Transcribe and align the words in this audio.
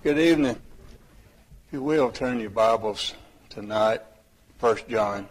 Good 0.00 0.20
evening. 0.20 0.56
If 1.66 1.72
you 1.72 1.82
will, 1.82 2.12
turn 2.12 2.38
your 2.38 2.50
Bibles 2.50 3.14
tonight, 3.48 4.00
First 4.58 4.88
John. 4.88 5.26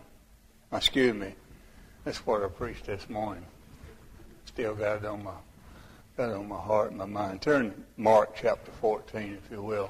Excuse 0.73 1.13
me. 1.13 1.35
That's 2.03 2.17
what 2.27 2.43
I 2.43 2.49
preached 2.49 2.85
this 2.85 3.09
morning. 3.09 3.45
Still 4.43 4.75
got 4.75 4.97
it 4.97 5.05
on 5.05 5.23
my 5.23 5.31
got 6.17 6.31
it 6.31 6.35
on 6.35 6.49
my 6.49 6.59
heart 6.59 6.89
and 6.89 6.97
my 6.97 7.05
mind. 7.05 7.41
Turn 7.41 7.85
Mark 7.95 8.35
chapter 8.35 8.69
14, 8.81 9.39
if 9.41 9.49
you 9.49 9.61
will. 9.61 9.89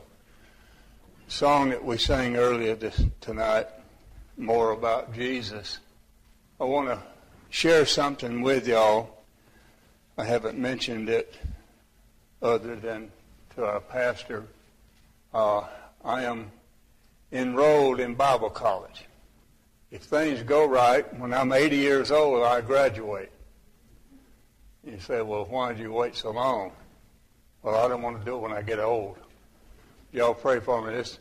song 1.27 1.71
that 1.71 1.83
we 1.83 1.97
sang 1.97 2.35
earlier 2.35 2.75
this 2.75 3.01
tonight, 3.19 3.65
more 4.37 4.73
about 4.73 5.11
Jesus. 5.11 5.79
I 6.61 6.65
want 6.65 6.89
to 6.89 7.01
share 7.49 7.87
something 7.87 8.43
with 8.43 8.67
y'all. 8.67 9.23
I 10.19 10.23
haven't 10.23 10.59
mentioned 10.59 11.09
it 11.09 11.33
other 12.43 12.75
than 12.75 13.11
to 13.55 13.65
our 13.65 13.81
pastor. 13.81 14.45
Uh, 15.33 15.63
I 16.03 16.23
am 16.23 16.51
enrolled 17.31 17.99
in 17.99 18.15
Bible 18.15 18.49
college. 18.49 19.05
If 19.91 20.03
things 20.03 20.43
go 20.43 20.67
right, 20.67 21.05
when 21.19 21.33
I'm 21.33 21.51
80 21.51 21.75
years 21.75 22.11
old, 22.11 22.43
I 22.43 22.61
graduate. 22.61 23.31
You 24.83 24.99
say, 24.99 25.21
well, 25.21 25.45
why 25.45 25.73
did 25.73 25.79
you 25.79 25.91
wait 25.91 26.15
so 26.15 26.31
long? 26.31 26.71
Well, 27.61 27.75
I 27.75 27.87
don't 27.87 28.01
want 28.01 28.19
to 28.19 28.25
do 28.25 28.35
it 28.35 28.39
when 28.39 28.53
I 28.53 28.61
get 28.61 28.79
old. 28.79 29.17
Y'all 30.13 30.33
pray 30.33 30.59
for 30.59 30.85
me. 30.85 30.93
This 30.93 31.19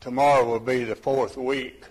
tomorrow 0.00 0.44
will 0.44 0.60
be 0.60 0.84
the 0.84 0.96
fourth 0.96 1.36
week. 1.36 1.84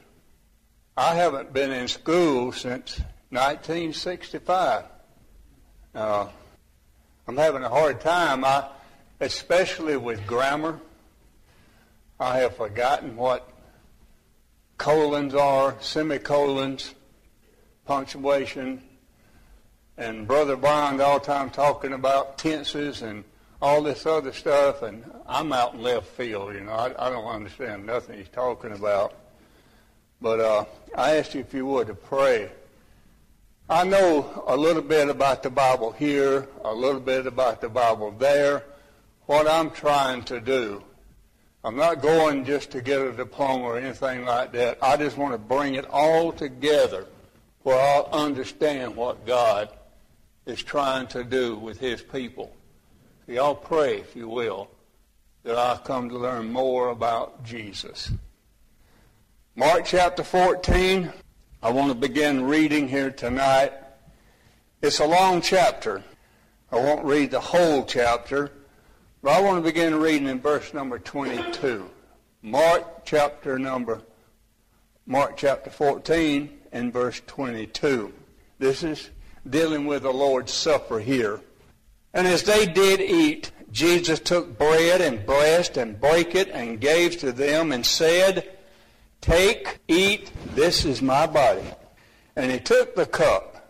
I 0.97 1.15
haven't 1.15 1.53
been 1.53 1.71
in 1.71 1.87
school 1.87 2.51
since 2.51 2.99
1965. 3.29 4.83
Uh, 5.95 6.27
I'm 7.27 7.37
having 7.37 7.63
a 7.63 7.69
hard 7.69 8.01
time, 8.01 8.43
I, 8.43 8.67
especially 9.21 9.95
with 9.95 10.25
grammar. 10.27 10.79
I 12.19 12.39
have 12.39 12.57
forgotten 12.57 13.15
what 13.15 13.49
colons 14.77 15.33
are, 15.33 15.75
semicolons, 15.79 16.93
punctuation, 17.85 18.81
and 19.97 20.27
Brother 20.27 20.57
Bond 20.57 21.01
all 21.01 21.19
the 21.19 21.25
time 21.25 21.49
talking 21.49 21.93
about 21.93 22.37
tenses 22.37 23.01
and 23.01 23.23
all 23.61 23.81
this 23.81 24.05
other 24.05 24.33
stuff, 24.33 24.81
and 24.81 25.03
I'm 25.27 25.51
out 25.53 25.73
in 25.75 25.81
left 25.81 26.07
field, 26.07 26.55
you 26.55 26.61
know. 26.61 26.71
I, 26.71 27.07
I 27.07 27.09
don't 27.09 27.25
understand 27.25 27.85
nothing 27.85 28.17
he's 28.17 28.29
talking 28.29 28.71
about. 28.71 29.13
But 30.21 30.39
uh, 30.39 30.65
I 30.95 31.17
asked 31.17 31.35
you 31.35 31.41
if 31.41 31.53
you 31.53 31.65
would 31.65 31.87
to 31.87 31.93
pray. 31.93 32.51
I 33.69 33.83
know 33.83 34.43
a 34.47 34.57
little 34.57 34.81
bit 34.81 35.09
about 35.09 35.43
the 35.43 35.49
Bible 35.49 35.91
here, 35.91 36.47
a 36.63 36.73
little 36.73 36.99
bit 36.99 37.27
about 37.27 37.61
the 37.61 37.69
Bible 37.69 38.11
there. 38.11 38.63
What 39.25 39.47
I'm 39.47 39.71
trying 39.71 40.23
to 40.23 40.41
do, 40.41 40.83
I'm 41.63 41.75
not 41.75 42.01
going 42.01 42.45
just 42.45 42.71
to 42.71 42.81
get 42.81 43.01
a 43.01 43.11
diploma 43.11 43.63
or 43.65 43.77
anything 43.77 44.23
like 44.23 44.53
that. 44.53 44.77
I 44.81 44.95
just 44.95 45.17
want 45.17 45.33
to 45.33 45.37
bring 45.37 45.75
it 45.75 45.85
all 45.89 46.31
together 46.31 47.05
where 47.63 47.79
I'll 47.79 48.09
understand 48.13 48.95
what 48.95 49.25
God 49.25 49.69
is 50.45 50.63
trying 50.63 51.07
to 51.07 51.23
do 51.23 51.57
with 51.57 51.77
his 51.77 52.01
people. 52.01 52.55
So 53.25 53.33
y'all 53.33 53.55
pray, 53.55 53.97
if 53.97 54.15
you 54.15 54.29
will, 54.29 54.69
that 55.43 55.57
I 55.57 55.77
come 55.83 56.09
to 56.09 56.17
learn 56.17 56.51
more 56.51 56.89
about 56.89 57.43
Jesus. 57.43 58.11
Mark 59.55 59.83
chapter 59.83 60.23
14, 60.23 61.11
I 61.61 61.71
want 61.71 61.89
to 61.89 61.95
begin 61.95 62.45
reading 62.45 62.87
here 62.87 63.11
tonight. 63.11 63.73
It's 64.81 64.99
a 64.99 65.05
long 65.05 65.41
chapter. 65.41 66.03
I 66.71 66.77
won't 66.77 67.03
read 67.03 67.31
the 67.31 67.41
whole 67.41 67.83
chapter, 67.83 68.49
but 69.21 69.31
I 69.31 69.41
want 69.41 69.57
to 69.57 69.69
begin 69.69 69.99
reading 69.99 70.27
in 70.27 70.39
verse 70.39 70.73
number 70.73 70.97
22. 70.97 71.89
Mark 72.41 73.05
chapter 73.05 73.59
number, 73.59 74.01
Mark 75.05 75.35
chapter 75.35 75.69
14 75.69 76.49
and 76.71 76.93
verse 76.93 77.21
22. 77.27 78.13
This 78.59 78.83
is 78.83 79.09
dealing 79.49 79.85
with 79.85 80.03
the 80.03 80.13
Lord's 80.13 80.53
Supper 80.53 80.99
here. 80.99 81.41
And 82.13 82.27
as 82.27 82.43
they 82.43 82.65
did 82.65 83.01
eat, 83.01 83.51
Jesus 83.71 84.19
took 84.19 84.57
bread 84.57 85.01
and 85.01 85.25
blessed 85.25 85.77
and 85.77 85.99
broke 85.99 86.33
it 86.35 86.49
and 86.49 86.79
gave 86.79 87.17
to 87.19 87.31
them 87.31 87.71
and 87.71 87.85
said, 87.85 88.49
Take, 89.21 89.79
eat, 89.87 90.31
this 90.55 90.85
is 90.85 91.01
my 91.01 91.27
body. 91.27 91.65
And 92.35 92.51
he 92.51 92.59
took 92.59 92.95
the 92.95 93.05
cup, 93.05 93.69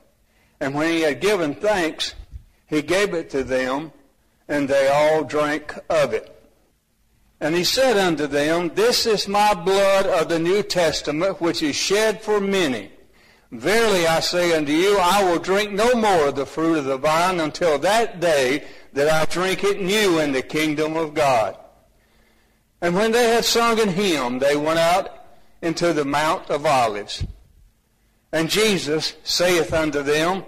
and 0.59 0.75
when 0.75 0.91
he 0.91 1.01
had 1.01 1.21
given 1.21 1.55
thanks, 1.55 2.13
he 2.67 2.83
gave 2.83 3.15
it 3.15 3.31
to 3.31 3.43
them, 3.43 3.91
and 4.49 4.67
they 4.67 4.89
all 4.89 5.23
drank 5.23 5.73
of 5.89 6.13
it. 6.13 6.35
And 7.39 7.55
he 7.55 7.63
said 7.63 7.95
unto 7.95 8.27
them, 8.27 8.71
This 8.75 9.05
is 9.05 9.29
my 9.29 9.53
blood 9.53 10.05
of 10.05 10.27
the 10.27 10.39
New 10.39 10.61
Testament, 10.63 11.39
which 11.39 11.63
is 11.63 11.77
shed 11.77 12.21
for 12.21 12.41
many 12.41 12.91
Verily 13.51 14.05
I 14.05 14.19
say 14.19 14.55
unto 14.55 14.71
you, 14.71 14.99
I 14.99 15.23
will 15.23 15.39
drink 15.39 15.71
no 15.71 15.95
more 15.95 16.27
of 16.27 16.35
the 16.35 16.45
fruit 16.45 16.77
of 16.77 16.85
the 16.85 16.97
vine 16.97 17.39
until 17.39 17.79
that 17.79 18.19
day 18.19 18.65
that 18.93 19.09
I 19.09 19.25
drink 19.25 19.63
it 19.63 19.81
new 19.81 20.19
in 20.19 20.33
the 20.33 20.43
kingdom 20.43 20.95
of 20.95 21.15
God. 21.15 21.57
And 22.79 22.95
when 22.95 23.11
they 23.11 23.29
had 23.29 23.43
sung 23.43 23.79
an 23.79 23.89
hymn, 23.89 24.37
they 24.37 24.55
went 24.55 24.77
out 24.77 25.25
into 25.63 25.93
the 25.93 26.05
Mount 26.05 26.49
of 26.51 26.65
Olives. 26.65 27.25
And 28.31 28.49
Jesus 28.49 29.15
saith 29.23 29.73
unto 29.73 30.03
them, 30.03 30.45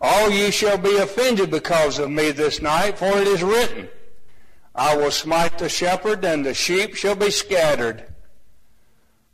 All 0.00 0.30
ye 0.30 0.50
shall 0.50 0.78
be 0.78 0.96
offended 0.96 1.50
because 1.50 1.98
of 1.98 2.10
me 2.10 2.30
this 2.30 2.62
night, 2.62 2.98
for 2.98 3.18
it 3.18 3.26
is 3.26 3.42
written, 3.42 3.88
I 4.74 4.96
will 4.96 5.10
smite 5.10 5.58
the 5.58 5.68
shepherd, 5.68 6.24
and 6.24 6.46
the 6.46 6.54
sheep 6.54 6.94
shall 6.94 7.16
be 7.16 7.30
scattered. 7.30 8.04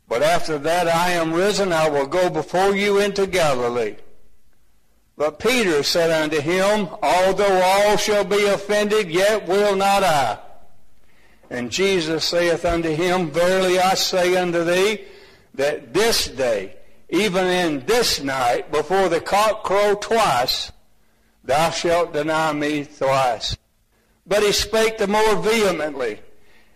But 0.07 0.23
after 0.23 0.57
that 0.59 0.87
I 0.87 1.11
am 1.11 1.33
risen, 1.33 1.71
I 1.71 1.89
will 1.89 2.07
go 2.07 2.29
before 2.29 2.75
you 2.75 2.99
into 2.99 3.27
Galilee. 3.27 3.95
But 5.17 5.39
Peter 5.39 5.83
said 5.83 6.11
unto 6.11 6.41
him, 6.41 6.89
Although 7.01 7.61
all 7.61 7.97
shall 7.97 8.23
be 8.23 8.45
offended, 8.45 9.09
yet 9.09 9.47
will 9.47 9.75
not 9.75 10.03
I. 10.03 10.39
And 11.49 11.71
Jesus 11.71 12.25
saith 12.25 12.65
unto 12.65 12.89
him, 12.89 13.31
Verily 13.31 13.79
I 13.79 13.93
say 13.93 14.35
unto 14.35 14.63
thee, 14.63 15.05
that 15.53 15.93
this 15.93 16.27
day, 16.27 16.74
even 17.09 17.45
in 17.45 17.85
this 17.85 18.21
night, 18.21 18.71
before 18.71 19.09
the 19.09 19.21
cock 19.21 19.63
crow 19.63 19.95
twice, 19.95 20.71
thou 21.43 21.69
shalt 21.69 22.13
deny 22.13 22.51
me 22.53 22.83
thrice. 22.83 23.57
But 24.25 24.43
he 24.43 24.51
spake 24.51 24.97
the 24.97 25.07
more 25.07 25.35
vehemently, 25.35 26.19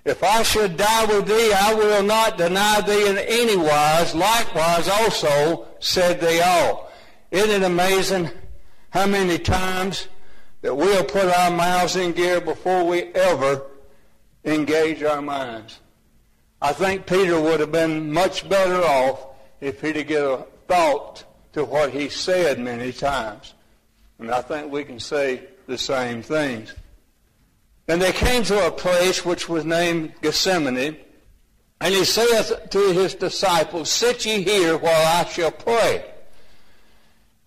if 0.05 0.23
I 0.23 0.43
should 0.43 0.77
die 0.77 1.05
with 1.05 1.27
thee, 1.27 1.53
I 1.53 1.73
will 1.73 2.03
not 2.03 2.37
deny 2.37 2.81
thee 2.81 3.07
in 3.07 3.17
any 3.17 3.57
wise. 3.57 4.15
Likewise 4.15 4.87
also 4.87 5.67
said 5.79 6.19
they 6.19 6.41
all. 6.41 6.91
Isn't 7.31 7.61
it 7.61 7.65
amazing 7.65 8.29
how 8.91 9.07
many 9.07 9.37
times 9.37 10.07
that 10.61 10.75
we'll 10.75 11.03
put 11.03 11.25
our 11.25 11.51
mouths 11.51 11.95
in 11.95 12.13
gear 12.13 12.39
before 12.41 12.85
we 12.85 13.03
ever 13.13 13.63
engage 14.45 15.03
our 15.03 15.21
minds? 15.21 15.79
I 16.61 16.73
think 16.73 17.05
Peter 17.05 17.39
would 17.39 17.59
have 17.59 17.71
been 17.71 18.11
much 18.11 18.47
better 18.47 18.81
off 18.83 19.28
if 19.61 19.81
he'd 19.81 20.07
given 20.07 20.39
a 20.39 20.43
thought 20.67 21.23
to 21.53 21.65
what 21.65 21.91
he 21.91 22.09
said 22.09 22.59
many 22.59 22.91
times. 22.91 23.53
And 24.19 24.31
I 24.31 24.41
think 24.41 24.71
we 24.71 24.83
can 24.83 24.99
say 24.99 25.43
the 25.67 25.77
same 25.77 26.21
things. 26.21 26.73
And 27.87 28.01
they 28.01 28.11
came 28.11 28.43
to 28.43 28.67
a 28.67 28.71
place 28.71 29.25
which 29.25 29.49
was 29.49 29.65
named 29.65 30.13
Gethsemane, 30.21 30.97
and 31.81 31.93
he 31.93 32.03
saith 32.03 32.69
to 32.69 32.91
his 32.91 33.15
disciples, 33.15 33.89
Sit 33.89 34.25
ye 34.25 34.43
here 34.43 34.77
while 34.77 35.17
I 35.17 35.23
shall 35.25 35.51
pray. 35.51 36.05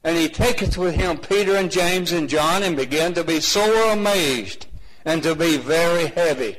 And 0.03 0.17
he 0.17 0.29
taketh 0.29 0.77
with 0.77 0.95
him 0.95 1.19
Peter 1.19 1.55
and 1.55 1.71
James 1.71 2.13
and 2.13 2.29
John, 2.29 2.63
and 2.63 2.77
began 2.77 3.15
to 3.15 3.23
be 3.23 3.41
sore 3.41 3.93
amazed, 3.93 4.67
and 5.05 5.23
to 5.23 5.35
be 5.35 5.59
very 5.59 6.07
heavy. 6.07 6.57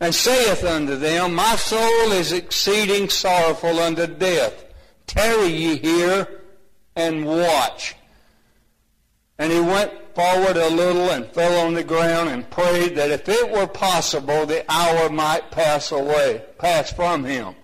And 0.00 0.14
saith 0.14 0.64
unto 0.64 0.96
them, 0.96 1.34
My 1.34 1.56
soul 1.56 2.12
is 2.12 2.32
exceeding 2.32 3.08
sorrowful 3.08 3.80
unto 3.80 4.06
death. 4.06 4.64
Tarry 5.06 5.48
ye 5.48 5.76
here 5.76 6.42
and 6.94 7.26
watch. 7.26 7.96
And 9.38 9.52
he 9.52 9.60
went 9.60 9.92
forward 10.14 10.56
a 10.56 10.68
little 10.68 11.10
and 11.10 11.26
fell 11.26 11.64
on 11.64 11.74
the 11.74 11.84
ground 11.84 12.28
and 12.28 12.48
prayed 12.50 12.96
that 12.96 13.10
if 13.10 13.28
it 13.28 13.50
were 13.50 13.68
possible, 13.68 14.46
the 14.46 14.64
hour 14.70 15.08
might 15.08 15.50
pass 15.50 15.92
away, 15.92 16.42
pass 16.58 16.92
from 16.92 17.24
him. 17.24 17.54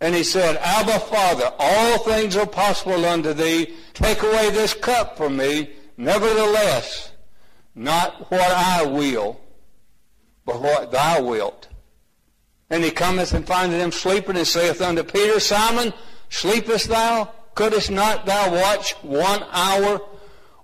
And 0.00 0.14
he 0.14 0.22
said, 0.22 0.56
Abba, 0.56 1.00
Father, 1.00 1.50
all 1.58 1.98
things 1.98 2.36
are 2.36 2.46
possible 2.46 3.04
unto 3.04 3.32
thee. 3.32 3.74
Take 3.94 4.22
away 4.22 4.50
this 4.50 4.74
cup 4.74 5.16
from 5.16 5.36
me. 5.36 5.70
Nevertheless, 5.96 7.10
not 7.74 8.30
what 8.30 8.40
I 8.40 8.84
will, 8.84 9.40
but 10.48 10.62
what 10.62 10.90
thou 10.90 11.22
wilt. 11.22 11.68
And 12.70 12.82
he 12.82 12.90
cometh 12.90 13.34
and 13.34 13.46
findeth 13.46 13.80
them 13.80 13.92
sleeping 13.92 14.38
and 14.38 14.46
saith 14.46 14.80
unto 14.80 15.04
Peter, 15.04 15.38
Simon, 15.40 15.92
sleepest 16.30 16.88
thou? 16.88 17.30
Couldst 17.54 17.90
not 17.90 18.24
thou 18.24 18.54
watch 18.54 18.92
one 19.02 19.44
hour? 19.50 20.00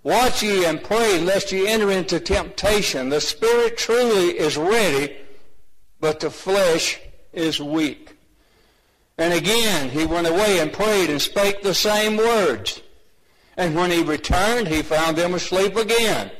Watch 0.03 0.43
ye 0.43 0.65
and 0.65 0.83
pray 0.83 1.21
lest 1.21 1.53
ye 1.53 1.69
enter 1.69 1.91
into 1.91 2.19
temptation. 2.19 3.11
The 3.11 3.21
spirit 3.21 3.77
truly 3.77 4.39
is 4.39 4.57
ready, 4.57 5.19
but 6.01 6.19
the 6.19 6.31
flesh 6.31 6.99
is 7.35 7.61
weak. 7.61 8.17
And 9.19 9.35
again 9.35 9.91
he 9.91 10.07
went 10.07 10.27
away 10.27 10.61
and 10.61 10.73
prayed 10.73 11.11
and 11.11 11.21
spake 11.21 11.63
the 11.63 11.75
same 11.75 12.17
words. 12.17 12.81
And 13.59 13.75
when 13.75 13.91
he 13.91 14.03
returned, 14.03 14.67
he 14.67 14.81
found 14.81 15.19
them 15.19 15.35
asleep 15.35 15.77
again, 15.77 16.31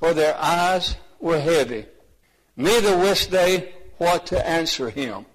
for 0.00 0.12
their 0.12 0.36
eyes 0.36 0.96
were 1.20 1.38
heavy. 1.38 1.86
Neither 2.56 2.96
wist 2.96 3.30
they 3.30 3.74
what 3.98 4.26
to 4.26 4.46
answer 4.46 4.90
him. 4.90 5.26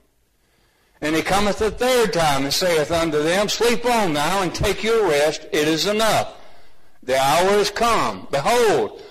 And 1.02 1.16
he 1.16 1.22
cometh 1.22 1.60
the 1.60 1.72
third 1.72 2.12
time 2.12 2.44
and 2.44 2.54
saith 2.54 2.92
unto 2.92 3.24
them, 3.24 3.48
Sleep 3.48 3.86
on 3.86 4.14
now 4.14 4.42
and 4.42 4.54
take 4.54 4.84
your 4.84 5.08
rest. 5.08 5.48
It 5.52 5.68
is 5.68 5.86
enough. 5.86 6.34
The 7.04 7.18
hour 7.18 7.52
is 7.52 7.72
come. 7.72 8.28
Behold, 8.32 9.02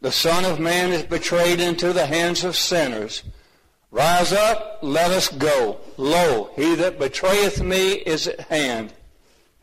the 0.00 0.12
Son 0.12 0.44
of 0.44 0.60
Man 0.60 0.92
is 0.92 1.04
betrayed 1.04 1.60
into 1.60 1.92
the 1.92 2.06
hands 2.06 2.44
of 2.44 2.56
sinners. 2.56 3.22
Rise 3.90 4.32
up, 4.34 4.80
let 4.82 5.10
us 5.10 5.28
go. 5.28 5.80
Lo, 5.96 6.50
he 6.54 6.74
that 6.74 6.98
betrayeth 6.98 7.62
me 7.62 7.92
is 7.92 8.28
at 8.28 8.40
hand. 8.40 8.92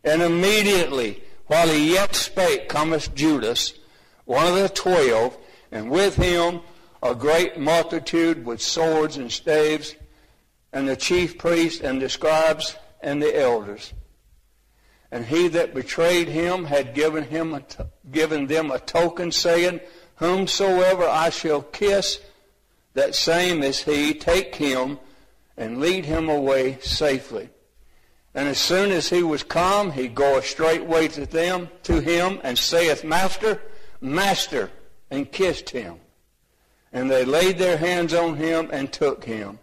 And 0.04 0.24
immediately, 0.24 1.22
while 1.46 1.68
he 1.68 1.94
yet 1.94 2.16
spake, 2.16 2.68
cometh 2.68 3.14
Judas, 3.14 3.74
one 4.26 4.48
of 4.48 4.56
the 4.56 4.70
twelve, 4.70 5.38
and 5.72 5.92
with 5.92 6.16
him 6.16 6.62
a 7.06 7.16
great 7.16 7.58
multitude 7.58 8.46
with 8.46 8.62
swords 8.62 9.18
and 9.18 9.32
staves, 9.32 9.96
and 10.74 10.88
the 10.88 10.96
chief 10.96 11.38
priests 11.38 11.82
and 11.82 12.02
the 12.02 12.10
scribes 12.10 12.76
and 13.02 13.22
the 13.22 13.40
elders. 13.40 13.94
And 15.12 15.26
he 15.26 15.48
that 15.50 15.74
betrayed 15.74 16.28
him 16.28 16.66
had 16.66 16.94
given 16.94 17.24
him 17.24 17.64
given 18.12 18.48
them 18.48 18.72
a 18.72 18.80
token, 18.80 19.32
saying, 19.32 19.80
Whomsoever 20.16 21.08
I 21.08 21.30
shall 21.30 21.62
kiss, 21.62 22.20
that 22.94 23.16
same 23.16 23.62
is 23.62 23.84
he. 23.84 24.14
Take 24.14 24.56
him 24.56 25.00
and 25.58 25.80
lead 25.80 26.06
him 26.06 26.30
away 26.30 26.80
safely. 26.82 27.50
And 28.34 28.50
as 28.50 28.58
soon 28.58 28.92
as 28.92 29.10
he 29.10 29.24
was 29.24 29.44
come, 29.44 29.92
he 29.92 30.08
goeth 30.08 30.46
straightway 30.46 31.08
to 31.10 31.26
them, 31.26 31.70
to 31.84 32.02
him, 32.02 32.40
and 32.44 32.58
saith, 32.58 33.04
Master, 33.04 33.62
Master, 34.02 34.72
and 35.10 35.32
kissed 35.32 35.70
him. 35.70 36.00
And 36.96 37.12
they 37.12 37.26
laid 37.26 37.58
their 37.58 37.76
hands 37.76 38.14
on 38.14 38.38
him 38.38 38.70
and 38.72 38.90
took 38.90 39.26
him. 39.26 39.60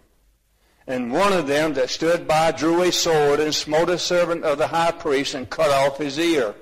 And 0.85 1.11
one 1.11 1.33
of 1.33 1.47
them 1.47 1.73
that 1.73 1.89
stood 1.89 2.27
by 2.27 2.51
drew 2.51 2.83
a 2.83 2.91
sword 2.91 3.39
and 3.39 3.55
smote 3.55 3.89
a 3.89 3.97
servant 3.97 4.43
of 4.43 4.59
the 4.59 4.67
high 4.67 4.91
priest 4.91 5.33
and 5.33 5.49
cut 5.49 5.71
off 5.71 5.97
his 5.97 6.19
ear. 6.19 6.53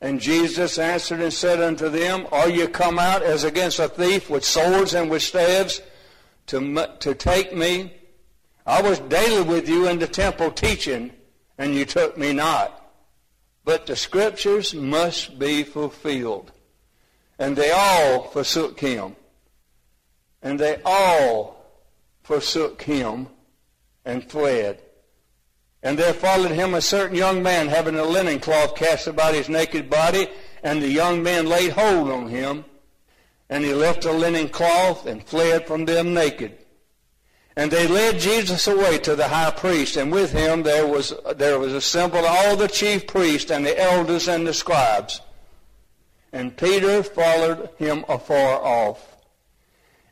And 0.00 0.20
Jesus 0.20 0.78
answered 0.78 1.18
and 1.18 1.32
said 1.32 1.60
unto 1.60 1.88
them, 1.88 2.28
Are 2.30 2.48
you 2.48 2.68
come 2.68 3.00
out 3.00 3.24
as 3.24 3.42
against 3.42 3.80
a 3.80 3.88
thief 3.88 4.30
with 4.30 4.44
swords 4.44 4.94
and 4.94 5.10
with 5.10 5.22
staves 5.22 5.82
to, 6.46 6.88
to 7.00 7.12
take 7.12 7.52
me? 7.52 7.94
I 8.64 8.80
was 8.80 9.00
daily 9.00 9.42
with 9.42 9.68
you 9.68 9.88
in 9.88 9.98
the 9.98 10.06
temple 10.06 10.52
teaching, 10.52 11.10
and 11.58 11.74
you 11.74 11.84
took 11.84 12.16
me 12.16 12.32
not. 12.32 12.78
But 13.64 13.86
the 13.86 13.96
scriptures 13.96 14.72
must 14.72 15.36
be 15.36 15.64
fulfilled. 15.64 16.52
And 17.40 17.56
they 17.56 17.72
all 17.72 18.28
forsook 18.28 18.78
him. 18.78 19.16
And 20.42 20.58
they 20.58 20.80
all 20.84 21.64
forsook 22.22 22.82
him 22.82 23.28
and 24.04 24.28
fled. 24.28 24.80
And 25.82 25.98
there 25.98 26.12
followed 26.12 26.52
him 26.52 26.74
a 26.74 26.80
certain 26.80 27.16
young 27.16 27.42
man 27.42 27.68
having 27.68 27.96
a 27.96 28.04
linen 28.04 28.38
cloth 28.38 28.76
cast 28.76 29.06
about 29.06 29.34
his 29.34 29.48
naked 29.48 29.90
body, 29.90 30.28
and 30.62 30.80
the 30.80 30.88
young 30.88 31.22
man 31.22 31.46
laid 31.46 31.72
hold 31.72 32.10
on 32.10 32.28
him, 32.28 32.64
and 33.50 33.64
he 33.64 33.74
left 33.74 34.02
the 34.02 34.12
linen 34.12 34.48
cloth 34.48 35.06
and 35.06 35.24
fled 35.24 35.66
from 35.66 35.84
them 35.84 36.14
naked. 36.14 36.56
And 37.56 37.70
they 37.70 37.86
led 37.86 38.18
Jesus 38.18 38.66
away 38.66 38.98
to 38.98 39.14
the 39.14 39.28
high 39.28 39.50
priest, 39.50 39.96
and 39.96 40.10
with 40.10 40.32
him 40.32 40.62
there 40.62 40.86
was, 40.86 41.12
there 41.36 41.58
was 41.58 41.74
assembled 41.74 42.24
all 42.24 42.56
the 42.56 42.68
chief 42.68 43.06
priests 43.06 43.50
and 43.50 43.66
the 43.66 43.78
elders 43.78 44.28
and 44.28 44.46
the 44.46 44.54
scribes. 44.54 45.20
And 46.32 46.56
Peter 46.56 47.02
followed 47.02 47.68
him 47.76 48.04
afar 48.08 48.64
off, 48.64 49.11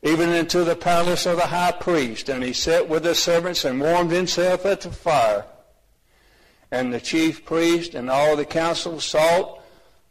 even 0.03 0.29
into 0.29 0.63
the 0.63 0.75
palace 0.75 1.25
of 1.25 1.37
the 1.37 1.47
high 1.47 1.71
priest, 1.71 2.29
and 2.29 2.43
he 2.43 2.53
sat 2.53 2.89
with 2.89 3.03
the 3.03 3.13
servants 3.13 3.65
and 3.65 3.79
warmed 3.79 4.11
himself 4.11 4.65
at 4.65 4.81
the 4.81 4.91
fire. 4.91 5.45
And 6.71 6.93
the 6.93 7.01
chief 7.01 7.45
priest 7.45 7.93
and 7.93 8.09
all 8.09 8.35
the 8.35 8.45
council 8.45 8.99
sought 8.99 9.61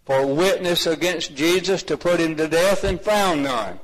for 0.05 0.27
witness 0.27 0.87
against 0.87 1.35
Jesus 1.35 1.83
to 1.85 1.97
put 1.97 2.21
him 2.21 2.37
to 2.37 2.49
death 2.49 2.85
and 2.85 3.01
found 3.01 3.45
none. 3.45 3.81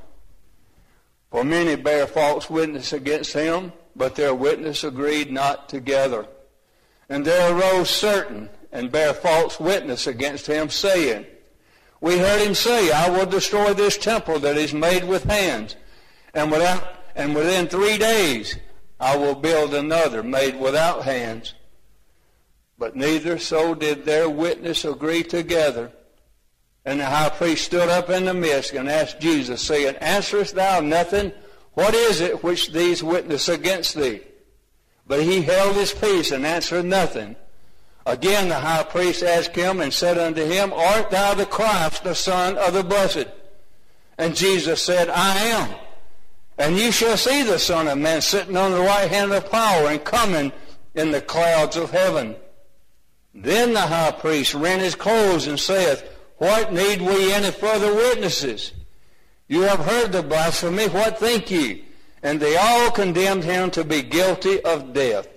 For 1.31 1.43
many 1.43 1.75
bare 1.75 2.07
false 2.07 2.49
witness 2.49 2.93
against 2.93 3.33
him, 3.33 3.73
but 3.95 4.15
their 4.15 4.33
witness 4.33 4.83
agreed 4.83 5.31
not 5.31 5.67
together. 5.67 6.25
And 7.09 7.25
there 7.25 7.53
arose 7.53 7.89
certain 7.89 8.49
and 8.71 8.91
bare 8.91 9.13
false 9.13 9.59
witness 9.59 10.07
against 10.07 10.47
him, 10.47 10.69
saying, 10.69 11.25
We 11.99 12.17
heard 12.17 12.41
him 12.41 12.55
say, 12.55 12.91
I 12.91 13.09
will 13.09 13.25
destroy 13.25 13.73
this 13.73 13.97
temple 13.97 14.39
that 14.39 14.57
is 14.57 14.73
made 14.73 15.03
with 15.03 15.23
hands, 15.23 15.75
and 16.37 16.51
without 16.51 16.93
and 17.15 17.33
within 17.33 17.67
three 17.67 17.97
days 17.97 18.55
I 18.99 19.17
will 19.17 19.35
build 19.35 19.73
another 19.73 20.21
made 20.23 20.59
without 20.59 21.03
hands. 21.03 21.53
But 22.77 22.95
neither 22.95 23.39
so 23.39 23.73
did 23.73 24.05
their 24.05 24.29
witness 24.29 24.85
agree 24.85 25.23
together. 25.23 25.91
And 26.85 26.99
the 26.99 27.05
high 27.05 27.29
priest 27.29 27.65
stood 27.65 27.89
up 27.89 28.09
in 28.09 28.25
the 28.25 28.33
midst 28.33 28.73
and 28.73 28.87
asked 28.87 29.19
Jesus, 29.19 29.61
saying, 29.61 29.95
Answerest 29.95 30.53
thou 30.53 30.79
nothing? 30.79 31.33
What 31.73 31.93
is 31.93 32.21
it 32.21 32.43
which 32.43 32.71
these 32.71 33.03
witness 33.03 33.49
against 33.49 33.95
thee? 33.95 34.21
But 35.05 35.23
he 35.23 35.41
held 35.41 35.75
his 35.75 35.93
peace 35.93 36.31
and 36.31 36.45
answered 36.45 36.85
nothing. 36.85 37.35
Again 38.05 38.47
the 38.47 38.59
high 38.59 38.83
priest 38.83 39.23
asked 39.23 39.55
him 39.55 39.81
and 39.81 39.91
said 39.91 40.17
unto 40.17 40.45
him, 40.45 40.71
Art 40.71 41.09
thou 41.09 41.33
the 41.33 41.45
Christ, 41.45 42.03
the 42.03 42.15
Son 42.15 42.57
of 42.57 42.73
the 42.73 42.83
Blessed? 42.83 43.27
And 44.17 44.35
Jesus 44.35 44.81
said, 44.81 45.09
I 45.09 45.35
am. 45.37 45.86
And 46.57 46.77
you 46.77 46.91
shall 46.91 47.17
see 47.17 47.43
the 47.43 47.59
Son 47.59 47.87
of 47.87 47.97
Man 47.97 48.21
sitting 48.21 48.57
on 48.57 48.71
the 48.71 48.79
right 48.79 49.09
hand 49.09 49.31
of 49.31 49.49
power 49.51 49.89
and 49.89 50.03
coming 50.03 50.51
in 50.95 51.11
the 51.11 51.21
clouds 51.21 51.77
of 51.77 51.91
heaven. 51.91 52.35
Then 53.33 53.73
the 53.73 53.81
high 53.81 54.11
priest 54.11 54.53
rent 54.55 54.81
his 54.81 54.95
clothes 54.95 55.45
and 55.45 55.59
saith, 55.59 56.03
what 56.37 56.71
need 56.71 57.01
we 57.01 57.33
any 57.33 57.51
further 57.51 57.93
witnesses? 57.93 58.71
You 59.47 59.61
have 59.61 59.79
heard 59.79 60.11
the 60.11 60.21
blasphemy. 60.21 60.87
What 60.87 61.19
think 61.19 61.49
ye? 61.49 61.85
And 62.21 62.39
they 62.39 62.55
all 62.57 62.91
condemned 62.91 63.43
him 63.43 63.71
to 63.71 63.83
be 63.83 64.01
guilty 64.01 64.61
of 64.61 64.93
death. 64.93 65.27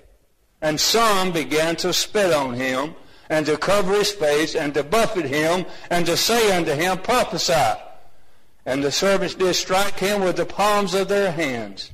And 0.61 0.78
some 0.78 1.33
began 1.33 1.76
to 1.76 1.92
spit 1.92 2.33
on 2.33 2.54
him, 2.54 2.95
and 3.30 3.47
to 3.47 3.56
cover 3.56 3.95
his 3.95 4.12
face, 4.12 4.54
and 4.54 4.75
to 4.75 4.83
buffet 4.83 5.26
him, 5.26 5.64
and 5.88 6.04
to 6.04 6.16
say 6.16 6.54
unto 6.54 6.73
him, 6.73 6.99
Prophesy. 6.99 7.80
And 8.67 8.85
the 8.85 8.93
servants 8.93 9.35
did 9.35 9.55
strike 9.55 9.99
him 9.99 10.23
with 10.23 10.37
the 10.37 10.47
palms 10.47 10.95
of 10.95 11.09
their 11.09 11.33
hands. 11.33 11.90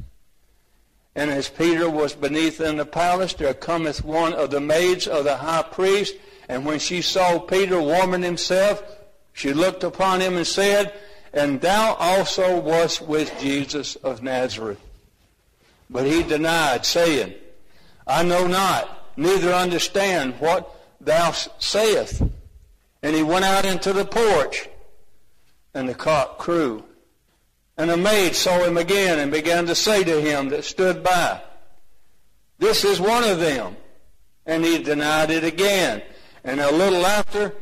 And 1.14 1.30
as 1.30 1.48
Peter 1.48 1.88
was 1.88 2.14
beneath 2.14 2.60
in 2.60 2.76
the 2.76 2.84
palace, 2.84 3.32
there 3.32 3.54
cometh 3.54 4.04
one 4.04 4.34
of 4.34 4.50
the 4.50 4.60
maids 4.60 5.06
of 5.06 5.24
the 5.24 5.38
high 5.38 5.62
priest, 5.62 6.14
and 6.48 6.66
when 6.66 6.78
she 6.78 7.00
saw 7.00 7.38
Peter 7.38 7.80
warming 7.80 8.22
himself, 8.22 8.82
she 9.32 9.52
looked 9.52 9.82
upon 9.82 10.20
him 10.20 10.36
and 10.36 10.46
said, 10.46 10.92
And 11.32 11.60
thou 11.60 11.94
also 11.94 12.60
wast 12.60 13.00
with 13.00 13.38
Jesus 13.40 13.96
of 13.96 14.22
Nazareth. 14.22 14.80
But 15.88 16.06
he 16.06 16.22
denied, 16.22 16.84
saying, 16.84 17.34
I 18.06 18.22
know 18.22 18.46
not, 18.46 19.10
neither 19.16 19.52
understand 19.52 20.34
what 20.38 20.70
thou 21.00 21.32
sayest. 21.32 22.22
And 23.02 23.16
he 23.16 23.22
went 23.22 23.44
out 23.44 23.64
into 23.64 23.92
the 23.92 24.04
porch, 24.04 24.68
and 25.76 25.88
the 25.88 25.94
cock 25.94 26.38
crew. 26.38 26.82
And 27.76 27.90
the 27.90 27.98
maid 27.98 28.34
saw 28.34 28.64
him 28.64 28.78
again 28.78 29.18
and 29.18 29.30
began 29.30 29.66
to 29.66 29.74
say 29.74 30.02
to 30.02 30.20
him 30.20 30.48
that 30.48 30.64
stood 30.64 31.04
by, 31.04 31.42
This 32.58 32.84
is 32.84 32.98
one 32.98 33.22
of 33.22 33.38
them. 33.38 33.76
And 34.46 34.64
he 34.64 34.82
denied 34.82 35.30
it 35.30 35.44
again. 35.44 36.02
And 36.42 36.60
a 36.60 36.72
little 36.72 37.04
after, 37.04 37.54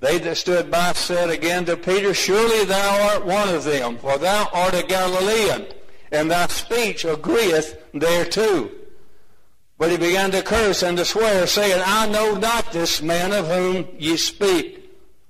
they 0.00 0.18
that 0.18 0.36
stood 0.36 0.70
by 0.70 0.92
said 0.92 1.30
again 1.30 1.64
to 1.64 1.78
Peter, 1.78 2.12
Surely 2.12 2.66
thou 2.66 3.14
art 3.14 3.24
one 3.24 3.48
of 3.48 3.64
them, 3.64 3.96
for 3.96 4.18
thou 4.18 4.50
art 4.52 4.74
a 4.74 4.82
Galilean, 4.82 5.66
and 6.12 6.30
thy 6.30 6.46
speech 6.48 7.06
agreeth 7.06 7.80
thereto. 7.94 8.70
But 9.78 9.90
he 9.90 9.96
began 9.96 10.30
to 10.32 10.42
curse 10.42 10.82
and 10.82 10.98
to 10.98 11.06
swear, 11.06 11.46
saying, 11.46 11.82
I 11.86 12.06
know 12.06 12.34
not 12.34 12.70
this 12.72 13.00
man 13.00 13.32
of 13.32 13.48
whom 13.48 13.88
ye 13.98 14.18
speak. 14.18 14.83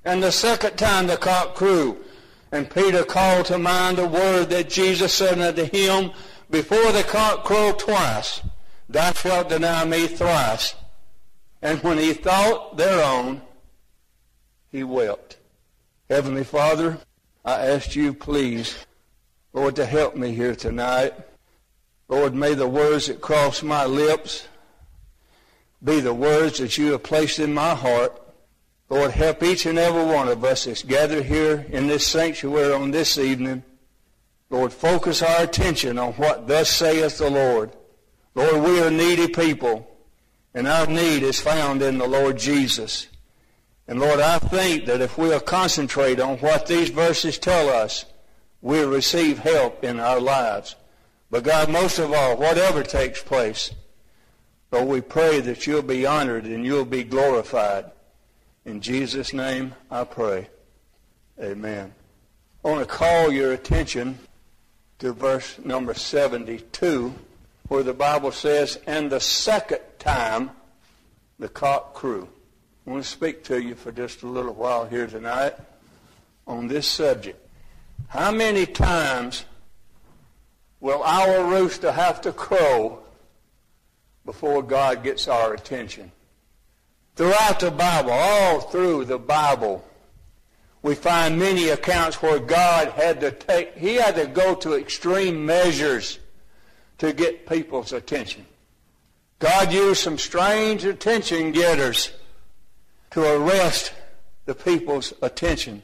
And 0.04 0.22
the 0.22 0.32
second 0.32 0.76
time 0.76 1.06
the 1.06 1.16
cock 1.16 1.54
crew. 1.54 2.04
And 2.52 2.70
Peter 2.70 3.04
called 3.04 3.46
to 3.46 3.58
mind 3.58 3.98
the 3.98 4.06
word 4.06 4.50
that 4.50 4.70
Jesus 4.70 5.12
said 5.12 5.40
unto 5.40 5.64
him, 5.64 6.12
Before 6.50 6.92
the 6.92 7.02
cock 7.02 7.44
crow 7.44 7.72
twice, 7.72 8.42
thou 8.88 9.12
shalt 9.12 9.48
deny 9.48 9.84
me 9.84 10.06
thrice. 10.06 10.74
And 11.62 11.82
when 11.82 11.98
he 11.98 12.12
thought 12.12 12.76
thereon, 12.76 13.42
he 14.70 14.84
wept. 14.84 15.38
Heavenly 16.10 16.44
Father, 16.44 16.98
I 17.44 17.66
ask 17.66 17.96
you, 17.96 18.12
please, 18.12 18.76
Lord, 19.52 19.76
to 19.76 19.86
help 19.86 20.16
me 20.16 20.32
here 20.32 20.54
tonight. 20.54 21.14
Lord, 22.08 22.34
may 22.34 22.54
the 22.54 22.68
words 22.68 23.06
that 23.06 23.20
cross 23.20 23.62
my 23.62 23.86
lips 23.86 24.46
be 25.82 26.00
the 26.00 26.14
words 26.14 26.58
that 26.58 26.76
you 26.78 26.92
have 26.92 27.02
placed 27.02 27.38
in 27.38 27.52
my 27.52 27.74
heart. 27.74 28.20
Lord, 28.90 29.12
help 29.12 29.42
each 29.42 29.66
and 29.66 29.78
every 29.78 30.04
one 30.04 30.28
of 30.28 30.44
us 30.44 30.64
that's 30.64 30.82
gathered 30.82 31.24
here 31.24 31.66
in 31.70 31.86
this 31.86 32.06
sanctuary 32.06 32.72
on 32.72 32.90
this 32.90 33.18
evening. 33.18 33.62
Lord, 34.50 34.72
focus 34.72 35.22
our 35.22 35.42
attention 35.42 35.98
on 35.98 36.12
what 36.12 36.46
thus 36.46 36.68
saith 36.68 37.18
the 37.18 37.30
Lord. 37.30 37.72
Lord, 38.34 38.62
we 38.62 38.80
are 38.80 38.90
needy 38.90 39.28
people, 39.28 39.88
and 40.52 40.68
our 40.68 40.86
need 40.86 41.22
is 41.22 41.40
found 41.40 41.82
in 41.82 41.98
the 41.98 42.06
Lord 42.06 42.36
Jesus. 42.36 43.08
And 43.88 44.00
Lord, 44.00 44.20
I 44.20 44.38
think 44.38 44.86
that 44.86 45.00
if 45.00 45.16
we'll 45.18 45.40
concentrate 45.40 46.20
on 46.20 46.38
what 46.38 46.66
these 46.66 46.90
verses 46.90 47.38
tell 47.38 47.68
us, 47.68 48.04
we'll 48.60 48.90
receive 48.90 49.38
help 49.38 49.82
in 49.82 49.98
our 49.98 50.20
lives. 50.20 50.76
But 51.30 51.44
God, 51.44 51.68
most 51.70 51.98
of 51.98 52.12
all, 52.12 52.36
whatever 52.36 52.82
takes 52.82 53.22
place, 53.22 53.72
Lord, 54.70 54.88
we 54.88 55.00
pray 55.00 55.40
that 55.40 55.66
you'll 55.66 55.82
be 55.82 56.06
honored 56.06 56.44
and 56.44 56.64
you'll 56.64 56.84
be 56.84 57.04
glorified. 57.04 57.90
In 58.64 58.80
Jesus' 58.80 59.32
name 59.32 59.74
I 59.90 60.04
pray. 60.04 60.48
Amen. 61.40 61.92
I 62.64 62.68
want 62.68 62.80
to 62.80 62.94
call 62.94 63.30
your 63.30 63.52
attention 63.52 64.18
to 65.00 65.12
verse 65.12 65.58
number 65.62 65.92
72, 65.92 67.14
where 67.68 67.82
the 67.82 67.92
Bible 67.92 68.32
says, 68.32 68.78
And 68.86 69.10
the 69.10 69.20
second 69.20 69.80
time 69.98 70.50
the 71.38 71.48
cock 71.48 71.94
crew. 71.94 72.28
I 72.86 72.90
want 72.90 73.04
to 73.04 73.08
speak 73.10 73.44
to 73.44 73.60
you 73.60 73.74
for 73.74 73.92
just 73.92 74.22
a 74.22 74.26
little 74.26 74.54
while 74.54 74.86
here 74.86 75.06
tonight 75.06 75.54
on 76.46 76.68
this 76.68 76.86
subject. 76.86 77.40
How 78.08 78.30
many 78.30 78.66
times 78.66 79.44
will 80.80 81.02
our 81.02 81.44
rooster 81.44 81.92
have 81.92 82.20
to 82.22 82.32
crow 82.32 83.02
before 84.24 84.62
God 84.62 85.02
gets 85.02 85.28
our 85.28 85.52
attention? 85.54 86.12
Throughout 87.16 87.60
the 87.60 87.70
Bible, 87.70 88.10
all 88.10 88.60
through 88.60 89.04
the 89.04 89.18
Bible, 89.18 89.84
we 90.82 90.94
find 90.96 91.38
many 91.38 91.68
accounts 91.68 92.20
where 92.20 92.40
God 92.40 92.88
had 92.88 93.20
to 93.20 93.30
take, 93.30 93.76
he 93.76 93.94
had 93.94 94.16
to 94.16 94.26
go 94.26 94.54
to 94.56 94.74
extreme 94.74 95.46
measures 95.46 96.18
to 96.98 97.12
get 97.12 97.48
people's 97.48 97.92
attention. 97.92 98.44
God 99.38 99.72
used 99.72 100.02
some 100.02 100.18
strange 100.18 100.84
attention 100.84 101.52
getters 101.52 102.12
to 103.12 103.22
arrest 103.22 103.92
the 104.46 104.54
people's 104.54 105.12
attention, 105.22 105.82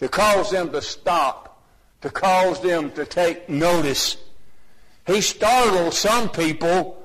to 0.00 0.08
cause 0.08 0.50
them 0.50 0.72
to 0.72 0.82
stop, 0.82 1.62
to 2.00 2.10
cause 2.10 2.60
them 2.60 2.90
to 2.92 3.06
take 3.06 3.48
notice. 3.48 4.16
He 5.06 5.20
startled 5.20 5.94
some 5.94 6.28
people 6.28 7.00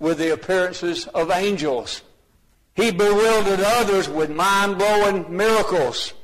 with 0.00 0.18
the 0.18 0.32
appearances 0.32 1.06
of 1.06 1.30
angels. 1.30 2.02
He 2.80 2.90
bewildered 2.90 3.60
others 3.60 4.08
with 4.08 4.30
mind-blowing 4.30 5.36
miracles. 5.36 6.14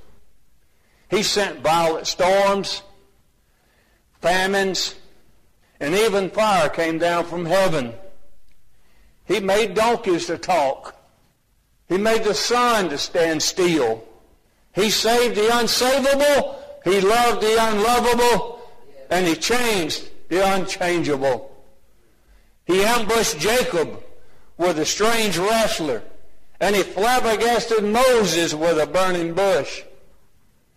He 1.10 1.22
sent 1.22 1.60
violent 1.60 2.06
storms, 2.06 2.80
famines, 4.22 4.94
and 5.78 5.94
even 5.94 6.30
fire 6.30 6.70
came 6.70 6.98
down 6.98 7.26
from 7.26 7.44
heaven. 7.44 7.92
He 9.26 9.38
made 9.38 9.74
donkeys 9.74 10.26
to 10.26 10.38
talk. 10.38 10.96
He 11.90 11.98
made 11.98 12.24
the 12.24 12.32
sun 12.32 12.88
to 12.88 12.96
stand 12.96 13.42
still. 13.42 14.02
He 14.74 14.88
saved 14.88 15.36
the 15.36 15.48
unsavable. 15.48 16.56
He 16.84 17.02
loved 17.02 17.42
the 17.42 17.56
unlovable. 17.68 18.60
And 19.10 19.26
he 19.26 19.34
changed 19.34 20.08
the 20.30 20.40
unchangeable. 20.54 21.54
He 22.64 22.82
ambushed 22.82 23.38
Jacob 23.38 24.02
with 24.56 24.78
a 24.78 24.86
strange 24.86 25.36
wrestler. 25.36 26.02
And 26.60 26.74
he 26.74 26.82
flabbergasted 26.82 27.84
Moses 27.84 28.54
with 28.54 28.78
a 28.78 28.86
burning 28.86 29.34
bush. 29.34 29.82